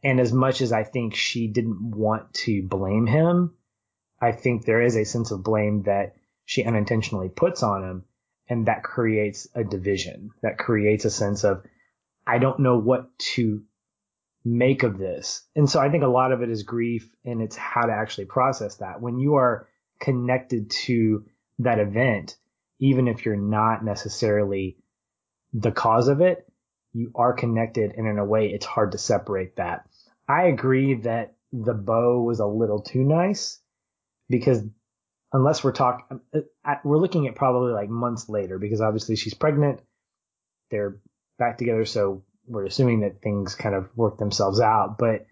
[0.03, 3.55] And as much as I think she didn't want to blame him,
[4.21, 8.05] I think there is a sense of blame that she unintentionally puts on him.
[8.47, 10.29] And that creates a division.
[10.43, 11.63] That creates a sense of,
[12.27, 13.63] I don't know what to
[14.43, 15.43] make of this.
[15.55, 18.25] And so I think a lot of it is grief and it's how to actually
[18.25, 19.01] process that.
[19.01, 19.67] When you are
[19.99, 21.25] connected to
[21.59, 22.37] that event,
[22.79, 24.77] even if you're not necessarily
[25.53, 26.47] the cause of it,
[26.93, 27.93] you are connected.
[27.95, 29.87] And in a way, it's hard to separate that.
[30.27, 33.59] I agree that the bow was a little too nice
[34.29, 34.61] because
[35.31, 39.81] unless we're talking, uh, we're looking at probably like months later because obviously she's pregnant.
[40.71, 40.99] They're
[41.37, 41.85] back together.
[41.85, 44.97] So we're assuming that things kind of work themselves out.
[44.97, 45.25] But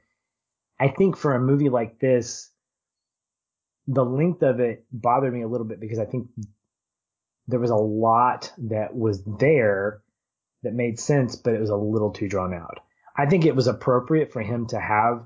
[0.80, 2.50] I think for a movie like this,
[3.88, 6.28] the length of it bothered me a little bit because I think
[7.48, 10.02] there was a lot that was there
[10.64, 12.80] that made sense, but it was a little too drawn out.
[13.16, 15.26] I think it was appropriate for him to have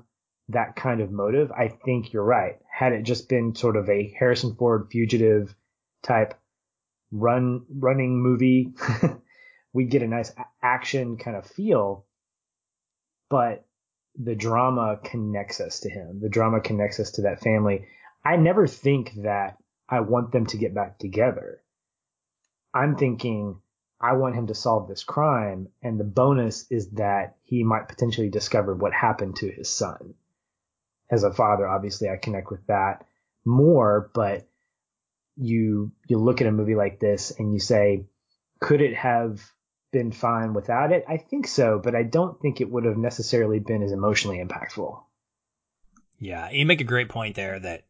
[0.50, 1.52] that kind of motive.
[1.52, 2.56] I think you're right.
[2.70, 5.54] Had it just been sort of a Harrison Ford fugitive
[6.02, 6.34] type
[7.10, 8.74] run running movie,
[9.78, 12.04] we get a nice action kind of feel,
[13.30, 13.64] but
[14.20, 16.18] the drama connects us to him.
[16.20, 17.86] The drama connects us to that family.
[18.24, 19.56] I never think that
[19.88, 21.62] I want them to get back together.
[22.74, 23.60] I'm thinking
[24.00, 28.30] I want him to solve this crime, and the bonus is that he might potentially
[28.30, 30.14] discover what happened to his son.
[31.08, 33.06] As a father, obviously, I connect with that
[33.44, 34.48] more, but
[35.36, 38.06] you you look at a movie like this and you say,
[38.58, 39.40] could it have
[39.90, 41.04] been fine without it?
[41.08, 45.02] I think so, but I don't think it would have necessarily been as emotionally impactful.
[46.18, 47.84] Yeah, you make a great point there that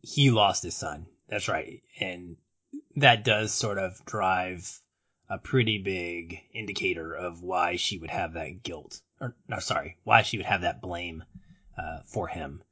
[0.00, 1.06] he lost his son.
[1.28, 1.82] That's right.
[2.00, 2.36] And
[2.96, 4.80] that does sort of drive
[5.28, 10.22] a pretty big indicator of why she would have that guilt, or no, sorry, why
[10.22, 11.24] she would have that blame
[11.78, 12.62] uh, for him,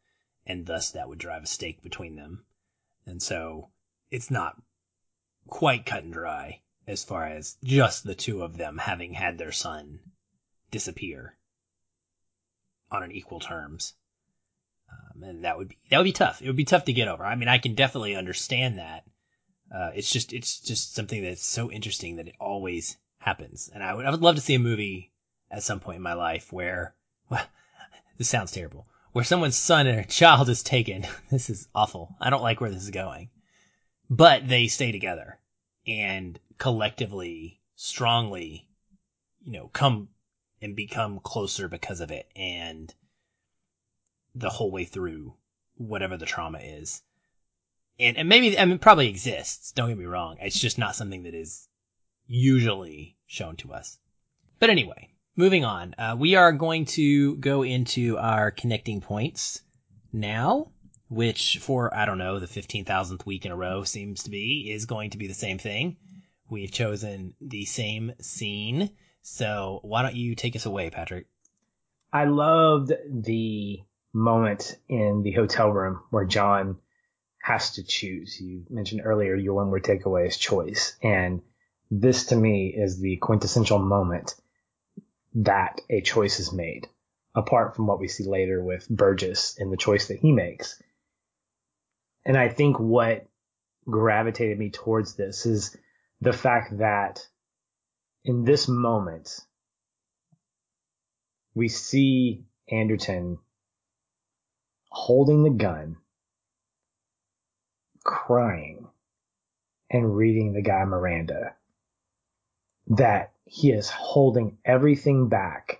[0.44, 2.44] and thus that would drive a stake between them.
[3.06, 3.70] And so
[4.10, 4.60] it's not
[5.46, 6.60] quite cut and dry
[6.90, 10.00] as far as just the two of them having had their son
[10.72, 11.36] disappear
[12.90, 13.94] on an equal terms.
[14.90, 16.42] Um, and that would be that would be tough.
[16.42, 17.24] It would be tough to get over.
[17.24, 19.04] I mean, I can definitely understand that.
[19.72, 23.70] Uh, it's just it's just something that's so interesting that it always happens.
[23.72, 25.12] And I would I would love to see a movie
[25.48, 26.96] at some point in my life where
[27.28, 27.46] well,
[28.18, 31.06] this sounds terrible, where someone's son or child is taken.
[31.30, 32.16] this is awful.
[32.20, 33.30] I don't like where this is going,
[34.08, 35.39] but they stay together
[35.86, 38.68] and collectively, strongly,
[39.42, 40.08] you know, come
[40.62, 42.94] and become closer because of it and
[44.34, 45.34] the whole way through
[45.76, 47.02] whatever the trauma is.
[47.98, 49.72] And, and maybe, I mean, probably exists.
[49.72, 50.36] Don't get me wrong.
[50.40, 51.68] It's just not something that is
[52.26, 53.98] usually shown to us.
[54.58, 55.94] But anyway, moving on.
[55.98, 59.62] Uh, we are going to go into our connecting points
[60.12, 60.70] now,
[61.10, 64.86] which for, I don't know, the 15,000th week in a row seems to be, is
[64.86, 65.96] going to be the same thing.
[66.48, 68.90] We've chosen the same scene.
[69.22, 71.26] So why don't you take us away, Patrick?
[72.12, 73.80] I loved the
[74.12, 76.78] moment in the hotel room where John
[77.42, 78.40] has to choose.
[78.40, 80.96] You mentioned earlier your one word takeaway is choice.
[81.02, 81.42] And
[81.90, 84.36] this to me is the quintessential moment
[85.34, 86.86] that a choice is made,
[87.34, 90.80] apart from what we see later with Burgess and the choice that he makes.
[92.24, 93.26] And I think what
[93.88, 95.76] gravitated me towards this is
[96.20, 97.26] the fact that
[98.24, 99.40] in this moment,
[101.54, 103.38] we see Anderton
[104.90, 105.96] holding the gun,
[108.04, 108.86] crying,
[109.90, 111.54] and reading the guy Miranda.
[112.88, 115.79] That he is holding everything back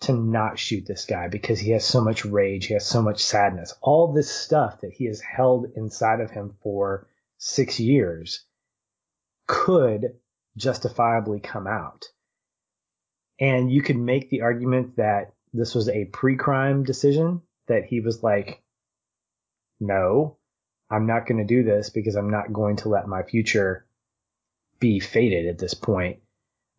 [0.00, 3.22] to not shoot this guy because he has so much rage, he has so much
[3.22, 3.74] sadness.
[3.80, 8.44] All this stuff that he has held inside of him for six years
[9.46, 10.14] could
[10.56, 12.06] justifiably come out.
[13.40, 18.22] And you could make the argument that this was a pre-crime decision that he was
[18.22, 18.62] like,
[19.80, 20.36] no,
[20.90, 23.86] I'm not going to do this because I'm not going to let my future
[24.80, 26.20] be fated at this point.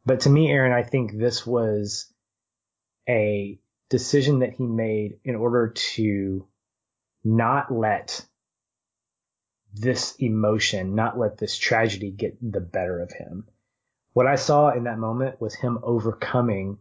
[0.05, 2.11] But to me, Aaron, I think this was
[3.09, 6.47] a decision that he made in order to
[7.23, 8.23] not let
[9.73, 13.47] this emotion, not let this tragedy get the better of him.
[14.13, 16.77] What I saw in that moment was him overcoming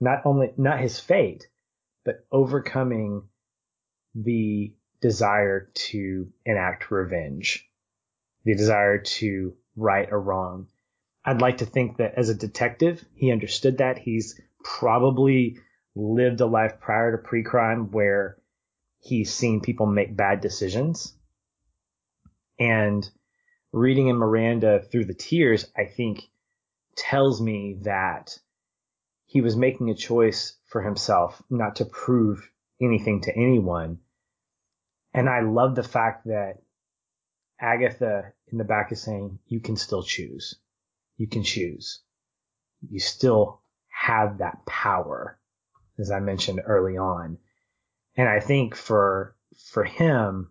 [0.00, 1.48] not only, not his fate,
[2.04, 3.22] but overcoming
[4.14, 7.68] the desire to enact revenge,
[8.44, 10.68] the desire to right a wrong.
[11.24, 13.98] I'd like to think that as a detective, he understood that.
[13.98, 15.58] He's probably
[15.94, 18.38] lived a life prior to pre-crime where
[19.00, 21.14] he's seen people make bad decisions.
[22.58, 23.08] And
[23.72, 26.22] reading in Miranda through the tears, I think
[26.96, 28.38] tells me that
[29.26, 33.98] he was making a choice for himself not to prove anything to anyone.
[35.14, 36.58] And I love the fact that
[37.60, 40.56] Agatha in the back is saying, you can still choose.
[41.16, 42.00] You can choose.
[42.88, 45.38] You still have that power,
[46.02, 47.38] as I mentioned early on.
[48.16, 49.34] And I think for,
[49.70, 50.50] for him,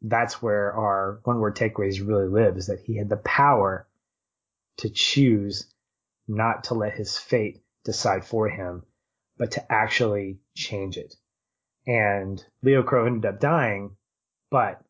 [0.00, 3.86] that's where our one word takeaways really live is that he had the power
[4.78, 5.72] to choose
[6.26, 8.82] not to let his fate decide for him,
[9.38, 11.14] but to actually change it.
[11.86, 13.96] And Leo Crow ended up dying,
[14.50, 14.82] but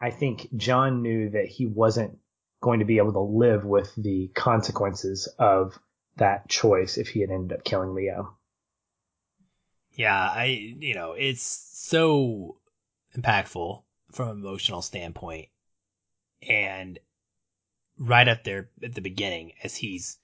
[0.00, 2.18] I think John knew that he wasn't
[2.60, 5.78] going to be able to live with the consequences of
[6.18, 8.36] that choice if he had ended up killing Leo.
[9.92, 10.44] Yeah, I,
[10.78, 12.58] you know, it's so
[13.16, 15.48] impactful from an emotional standpoint.
[16.48, 16.98] And
[17.98, 20.18] right up there at the beginning, as he's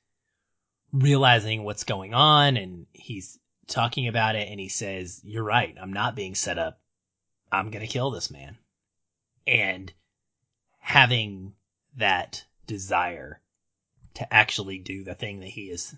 [0.93, 5.75] realizing what's going on and he's talking about it and he says, You're right.
[5.81, 6.81] I'm not being set up.
[7.51, 8.57] I'm going to kill this man.
[9.47, 9.93] And
[10.79, 11.55] having
[11.97, 13.41] that desire
[14.15, 15.95] to actually do the thing that he is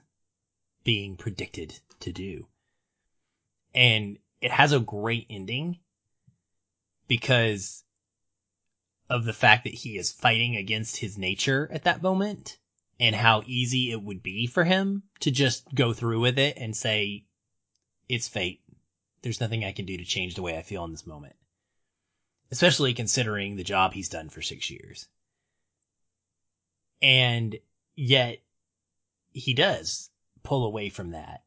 [0.85, 2.47] being predicted to do.
[3.75, 5.79] And it has a great ending
[7.09, 7.85] because
[9.09, 12.59] of the fact that he is fighting against his nature at that moment
[12.99, 16.77] and how easy it would be for him to just go through with it and
[16.77, 17.25] say,
[18.09, 18.63] it's fate.
[19.23, 21.37] There's nothing I can do to change the way I feel in this moment.
[22.51, 25.09] Especially considering the job he's done for six years.
[27.03, 27.57] And
[27.97, 28.39] yet
[29.33, 30.11] he does
[30.43, 31.43] pull away from that.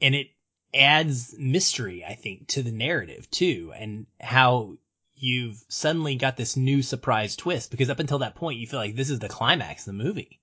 [0.00, 0.28] And it
[0.74, 4.76] adds mystery, I think, to the narrative too, and how
[5.14, 8.96] you've suddenly got this new surprise twist because up until that point you feel like
[8.96, 10.40] this is the climax of the movie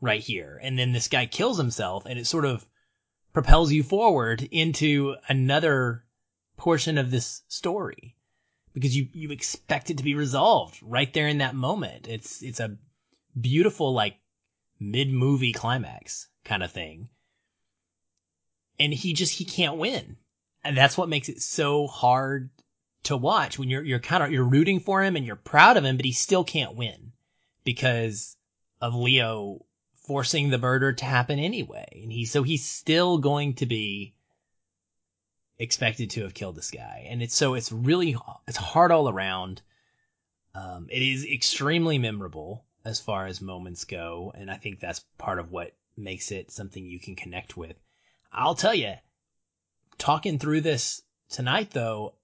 [0.00, 0.60] right here.
[0.62, 2.66] And then this guy kills himself and it sort of
[3.32, 6.04] propels you forward into another
[6.56, 8.16] portion of this story
[8.74, 12.08] because you, you expect it to be resolved right there in that moment.
[12.08, 12.76] It's, it's a
[13.38, 14.16] beautiful, like
[14.78, 17.08] mid movie climax kind of thing.
[18.78, 20.16] And he just, he can't win.
[20.64, 22.50] And that's what makes it so hard
[23.04, 25.84] to watch when you're, you're kind of, you're rooting for him and you're proud of
[25.84, 27.12] him, but he still can't win
[27.64, 28.36] because
[28.80, 29.64] of Leo
[30.06, 32.00] forcing the murder to happen anyway.
[32.02, 34.14] And he, so he's still going to be
[35.58, 37.06] expected to have killed this guy.
[37.08, 38.16] And it's so, it's really,
[38.48, 39.62] it's hard all around.
[40.54, 44.32] Um, it is extremely memorable as far as moments go.
[44.34, 47.76] And I think that's part of what makes it something you can connect with.
[48.32, 48.94] I'll tell you,
[49.98, 52.14] talking through this tonight though,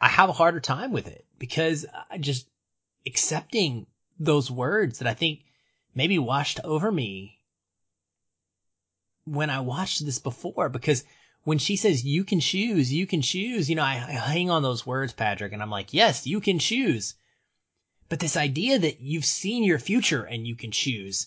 [0.00, 2.46] I have a harder time with it because I just
[3.06, 3.86] accepting
[4.18, 5.40] those words that I think
[5.94, 7.38] maybe washed over me
[9.24, 11.04] when I watched this before because
[11.44, 14.62] when she says you can choose, you can choose, you know, I, I, hang on
[14.62, 17.14] those words, Patrick, and I'm like, yes, you can choose.
[18.14, 21.26] But this idea that you've seen your future and you can choose,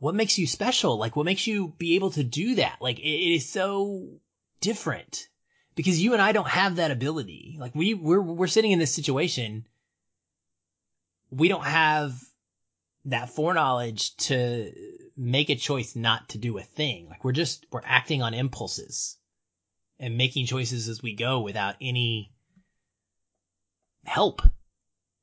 [0.00, 0.98] what makes you special?
[0.98, 2.78] Like, what makes you be able to do that?
[2.80, 4.08] Like, it, it is so
[4.60, 5.28] different
[5.76, 7.58] because you and I don't have that ability.
[7.60, 9.68] Like, we, we're, we're sitting in this situation.
[11.30, 12.20] We don't have
[13.04, 14.72] that foreknowledge to
[15.16, 17.06] make a choice not to do a thing.
[17.08, 19.16] Like we're just, we're acting on impulses
[20.00, 22.32] and making choices as we go without any
[24.04, 24.42] help.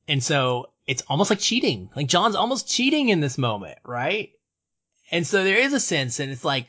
[0.08, 1.90] And so it's almost like cheating.
[1.94, 4.30] Like John's almost cheating in this moment, right?
[5.10, 6.68] And so there is a sense and it's like,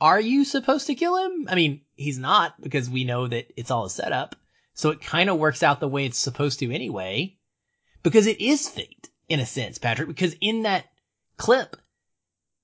[0.00, 1.46] are you supposed to kill him?
[1.48, 4.36] I mean, he's not because we know that it's all a setup.
[4.74, 7.36] So it kind of works out the way it's supposed to anyway
[8.02, 10.86] because it is fate in a sense, Patrick, because in that
[11.36, 11.76] clip,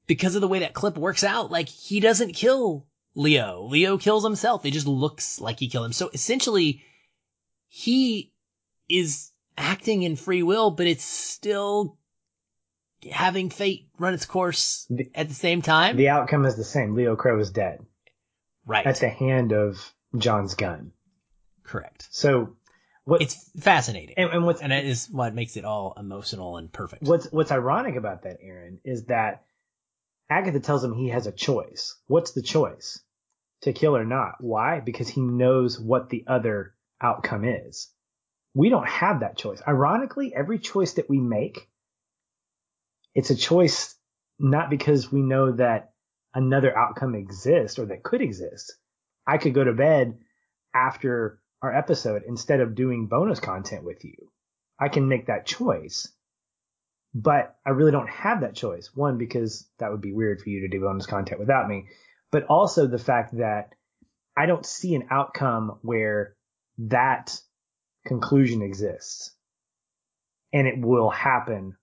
[0.06, 3.66] because of the way that clip works out, like he doesn't kill Leo.
[3.70, 4.64] Leo kills himself.
[4.64, 5.92] It just looks like he killed him.
[5.92, 6.82] So essentially,
[7.68, 8.32] he
[8.88, 11.98] is acting in free will, but it's still
[13.10, 15.96] having fate run its course The- at the same time.
[15.96, 16.94] The outcome is the same.
[16.94, 17.84] Leo Crow is dead
[18.66, 18.86] right.
[18.86, 20.92] at the hand of John's gun.
[21.64, 22.08] Correct.
[22.10, 22.56] So
[23.04, 23.22] what?
[23.22, 24.14] It's fascinating.
[24.16, 27.04] and, and what's and that is what makes it all emotional and perfect.
[27.04, 29.44] What's what's ironic about that, Aaron, is that
[30.30, 31.96] Agatha tells him he has a choice.
[32.06, 33.00] What's the choice?
[33.62, 34.34] To kill or not.
[34.40, 34.80] Why?
[34.80, 37.90] Because he knows what the other outcome is.
[38.58, 39.62] We don't have that choice.
[39.66, 41.68] Ironically, every choice that we make,
[43.14, 43.94] it's a choice
[44.38, 45.92] not because we know that
[46.34, 48.76] another outcome exists or that could exist.
[49.26, 50.18] I could go to bed
[50.74, 54.30] after our episode instead of doing bonus content with you.
[54.78, 56.08] I can make that choice
[57.14, 58.90] but I really don't have that choice.
[58.94, 61.86] One, because that would be weird for you to do bonus content without me,
[62.30, 63.74] but also the fact that
[64.36, 66.36] I don't see an outcome where
[66.78, 67.40] that
[68.08, 69.32] conclusion exists
[70.52, 71.76] and it will happen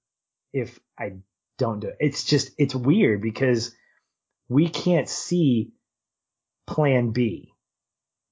[0.51, 1.13] if I
[1.57, 1.97] don't do it.
[1.99, 3.73] It's just, it's weird because
[4.49, 5.71] we can't see
[6.67, 7.53] plan B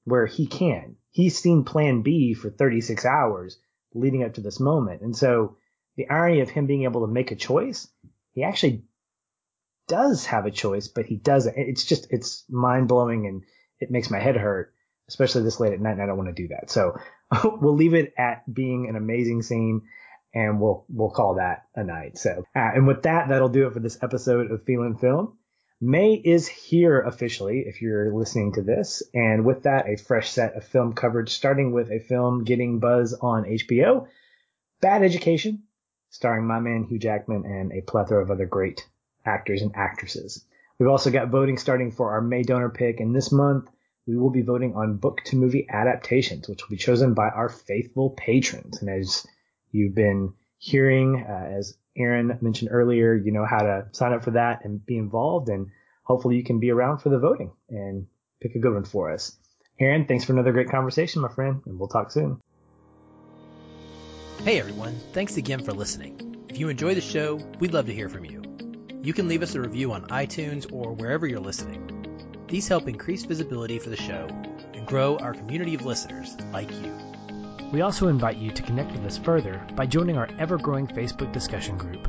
[0.06, 0.96] where he can.
[1.12, 3.60] He's seen plan B for 36 hours
[3.94, 5.02] leading up to this moment.
[5.02, 5.58] And so,
[5.96, 7.88] the irony of him being able to make a choice,
[8.32, 8.84] he actually
[9.88, 11.56] does have a choice, but he doesn't.
[11.56, 13.44] It's just, it's mind blowing and
[13.80, 14.74] it makes my head hurt,
[15.08, 15.92] especially this late at night.
[15.92, 16.72] And I don't want to do that.
[16.72, 16.98] So
[17.62, 19.82] we'll leave it at being an amazing scene
[20.34, 22.18] and we'll, we'll call that a night.
[22.18, 25.38] So, uh, and with that, that'll do it for this episode of Feeling Film.
[25.80, 29.04] May is here officially if you're listening to this.
[29.14, 33.14] And with that, a fresh set of film coverage, starting with a film getting buzz
[33.14, 34.08] on HBO,
[34.82, 35.64] Bad Education,
[36.10, 38.88] starring my man Hugh Jackman and a plethora of other great
[39.26, 40.46] actors and actresses.
[40.80, 43.70] We've also got voting starting for our May donor pick, and this month
[44.06, 47.50] we will be voting on book to movie adaptations, which will be chosen by our
[47.50, 48.82] faithful patrons.
[48.82, 49.26] And as
[49.72, 54.32] you've been hearing, uh, as Aaron mentioned earlier, you know how to sign up for
[54.32, 55.68] that and be involved, and
[56.04, 58.08] hopefully you can be around for the voting and
[58.42, 59.38] pick a good one for us.
[59.80, 62.40] Aaron, thanks for another great conversation, my friend, and we'll talk soon.
[64.44, 66.46] Hey everyone, thanks again for listening.
[66.50, 68.42] If you enjoy the show, we'd love to hear from you.
[69.02, 72.03] You can leave us a review on iTunes or wherever you're listening.
[72.54, 74.28] These help increase visibility for the show
[74.76, 76.96] and grow our community of listeners like you.
[77.72, 81.34] We also invite you to connect with us further by joining our ever growing Facebook
[81.34, 82.08] discussion group.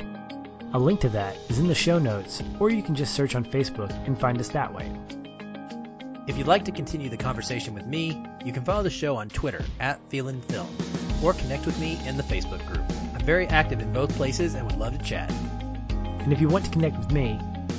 [0.75, 3.47] A link to that is in the show notes, or you can just search on
[3.47, 4.93] Facebook and find us that way.
[6.27, 9.31] If you'd like to continue the conversation with me, you can follow the show on
[9.31, 10.69] Twitter at Feelin' Film
[11.23, 12.85] or connect with me in the Facebook group.
[13.15, 15.33] I'm very active in both places and would love to chat.
[15.89, 17.41] And if you want to connect with me,